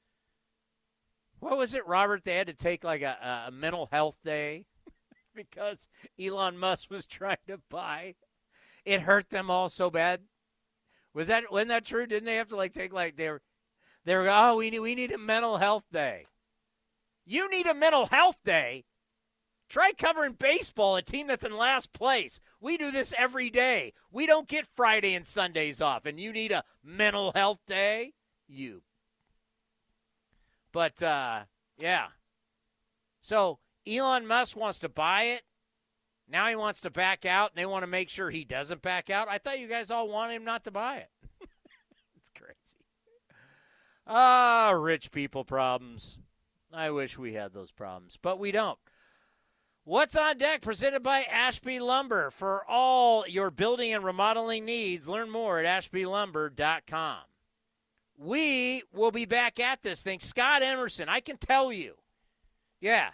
[1.40, 2.22] What was it, Robert?
[2.22, 4.66] They had to take like a, a mental health day
[5.34, 5.88] because
[6.20, 8.14] Elon Musk was trying to buy.
[8.84, 10.22] It hurt them all so bad.
[11.14, 12.06] Was that wasn't that true?
[12.06, 13.42] Didn't they have to like take like they were
[14.04, 16.26] they were oh we need we need a mental health day.
[17.26, 18.84] You need a mental health day
[19.70, 22.40] Try covering baseball, a team that's in last place.
[22.60, 23.92] We do this every day.
[24.10, 28.14] We don't get Friday and Sundays off, and you need a mental health day?
[28.48, 28.82] You.
[30.72, 31.44] But, uh,
[31.78, 32.08] yeah.
[33.20, 35.42] So Elon Musk wants to buy it.
[36.28, 39.08] Now he wants to back out, and they want to make sure he doesn't back
[39.08, 39.28] out.
[39.28, 41.10] I thought you guys all wanted him not to buy it.
[42.16, 42.84] it's crazy.
[44.04, 46.18] Ah, rich people problems.
[46.72, 48.78] I wish we had those problems, but we don't.
[49.90, 55.08] What's on deck presented by Ashby Lumber for all your building and remodeling needs.
[55.08, 57.18] Learn more at ashbylumber.com.
[58.16, 60.20] We will be back at this thing.
[60.20, 61.94] Scott Emerson, I can tell you.
[62.80, 63.08] Yeah.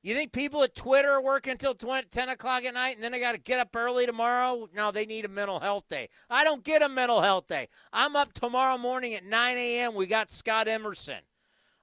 [0.00, 3.20] You think people at Twitter work until 20, 10 o'clock at night and then they
[3.20, 4.70] got to get up early tomorrow?
[4.74, 6.08] No, they need a mental health day.
[6.30, 7.68] I don't get a mental health day.
[7.92, 9.94] I'm up tomorrow morning at 9 a.m.
[9.94, 11.20] We got Scott Emerson.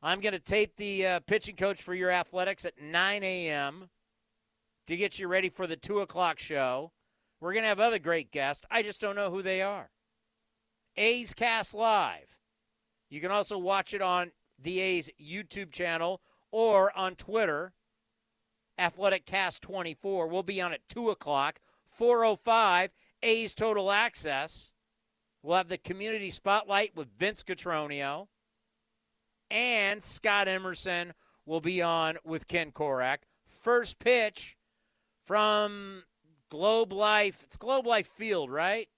[0.01, 3.89] I'm going to tape the uh, pitching coach for your athletics at 9 a.m
[4.89, 6.91] to get you ready for the 2 o'clock show.
[7.39, 8.65] We're going to have other great guests.
[8.71, 9.91] I just don't know who they are.
[10.97, 12.39] A's Cast Live.
[13.07, 16.21] You can also watch it on the A's YouTube channel
[16.51, 17.73] or on Twitter,
[18.79, 20.25] Athletic Cast 24.
[20.25, 22.89] We'll be on at 2 o'clock, 405,
[23.21, 24.73] A's Total Access.
[25.43, 28.25] We'll have the community spotlight with Vince Cotroneo.
[29.51, 31.13] And Scott Emerson
[31.45, 33.19] will be on with Ken Korach.
[33.47, 34.57] First pitch
[35.29, 36.01] from
[36.49, 37.43] Globe Life.
[37.43, 38.89] It's Globe Life Field, right?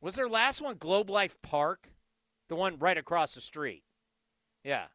[0.00, 1.90] Was their last one Globe Life Park?
[2.48, 3.84] The one right across the street.
[4.64, 4.86] Yeah.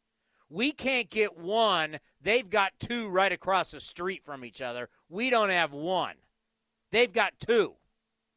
[0.50, 2.00] We can't get one.
[2.20, 4.90] They've got two right across the street from each other.
[5.08, 6.16] We don't have one.
[6.92, 7.76] They've got two,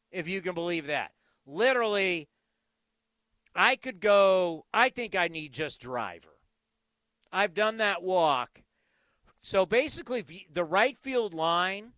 [0.09, 1.11] if you can believe that.
[1.45, 2.29] Literally,
[3.53, 6.39] I could go, I think I need just driver.
[7.29, 8.61] I've done that walk
[9.47, 11.93] so basically, the right field line,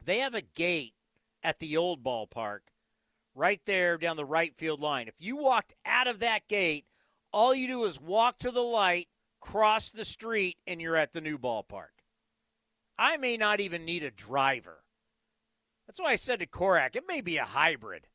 [0.00, 0.94] they have a gate
[1.42, 2.60] at the old ballpark
[3.34, 5.08] right there down the right field line.
[5.08, 6.84] If you walked out of that gate,
[7.32, 9.08] all you do is walk to the light,
[9.40, 11.98] cross the street, and you're at the new ballpark.
[12.96, 14.84] I may not even need a driver.
[15.88, 18.06] That's why I said to Korach, it may be a hybrid.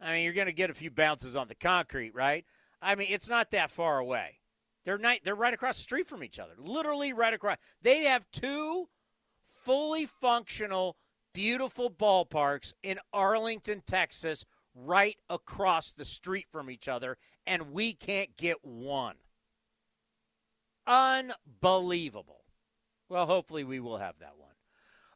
[0.00, 2.44] I mean, you're going to get a few bounces on the concrete, right?
[2.82, 4.40] I mean, it's not that far away.
[4.84, 7.56] They're not, they're right across the street from each other, literally right across.
[7.82, 8.88] They have two
[9.44, 10.96] fully functional,
[11.32, 14.44] beautiful ballparks in Arlington, Texas,
[14.74, 17.16] right across the street from each other,
[17.46, 19.16] and we can't get one.
[20.86, 22.44] Unbelievable.
[23.08, 24.50] Well, hopefully we will have that one.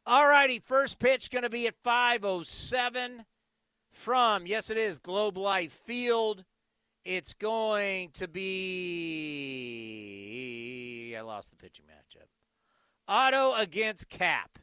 [0.05, 3.25] All righty, first pitch going to be at 507
[3.91, 6.45] from, yes, it is, Globe Life Field.
[7.05, 8.45] It's going to be.
[11.17, 12.27] I lost the pitching matchup.
[13.07, 14.59] Otto against Cap.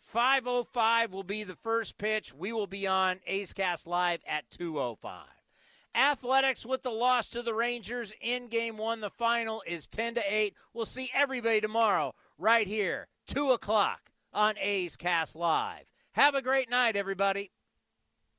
[0.00, 2.32] 505 will be the first pitch.
[2.34, 5.26] We will be on A's Cast Live at 205.
[5.94, 9.00] Athletics with the loss to the Rangers in game one.
[9.00, 10.54] The final is 10 to 8.
[10.72, 15.92] We'll see everybody tomorrow right here, 2 o'clock on A's Cast Live.
[16.12, 17.50] Have a great night, everybody.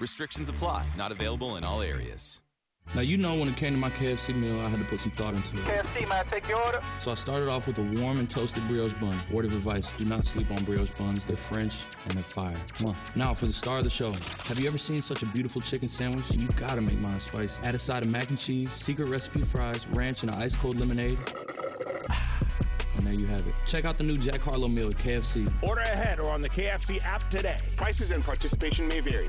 [0.00, 2.40] Restrictions apply, not available in all areas.
[2.94, 5.10] Now, you know, when it came to my KFC meal, I had to put some
[5.12, 5.64] thought into it.
[5.64, 6.80] KFC, may I take your order?
[7.00, 9.14] So I started off with a warm and toasted brioche bun.
[9.30, 11.26] Word of advice do not sleep on brioche buns.
[11.26, 12.56] They're French and they're fire.
[12.78, 12.96] Come on.
[13.14, 14.10] Now, for the star of the show,
[14.46, 16.30] have you ever seen such a beautiful chicken sandwich?
[16.30, 17.60] You gotta make mine spicy.
[17.62, 20.80] Add a side of mac and cheese, secret recipe fries, ranch, and an ice cold
[20.80, 21.18] lemonade.
[22.96, 23.62] And there you have it.
[23.66, 25.50] Check out the new Jack Harlow meal at KFC.
[25.62, 27.56] Order ahead or on the KFC app today.
[27.76, 29.28] Prices and participation may vary.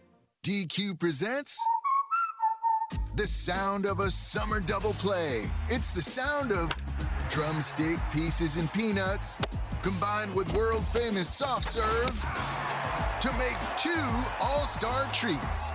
[0.43, 1.55] DQ presents
[3.15, 5.43] the sound of a summer double play.
[5.69, 6.73] It's the sound of
[7.29, 9.37] drumstick pieces and peanuts
[9.83, 12.25] combined with world famous soft serve
[13.21, 14.09] to make two
[14.39, 15.69] all star treats.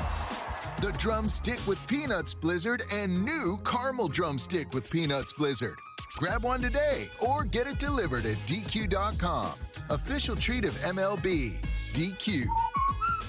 [0.81, 5.79] The drumstick with peanuts blizzard and new caramel drumstick with peanuts blizzard.
[6.17, 9.53] Grab one today or get it delivered at DQ.com.
[9.91, 11.55] Official treat of MLB.
[11.93, 12.47] DQ.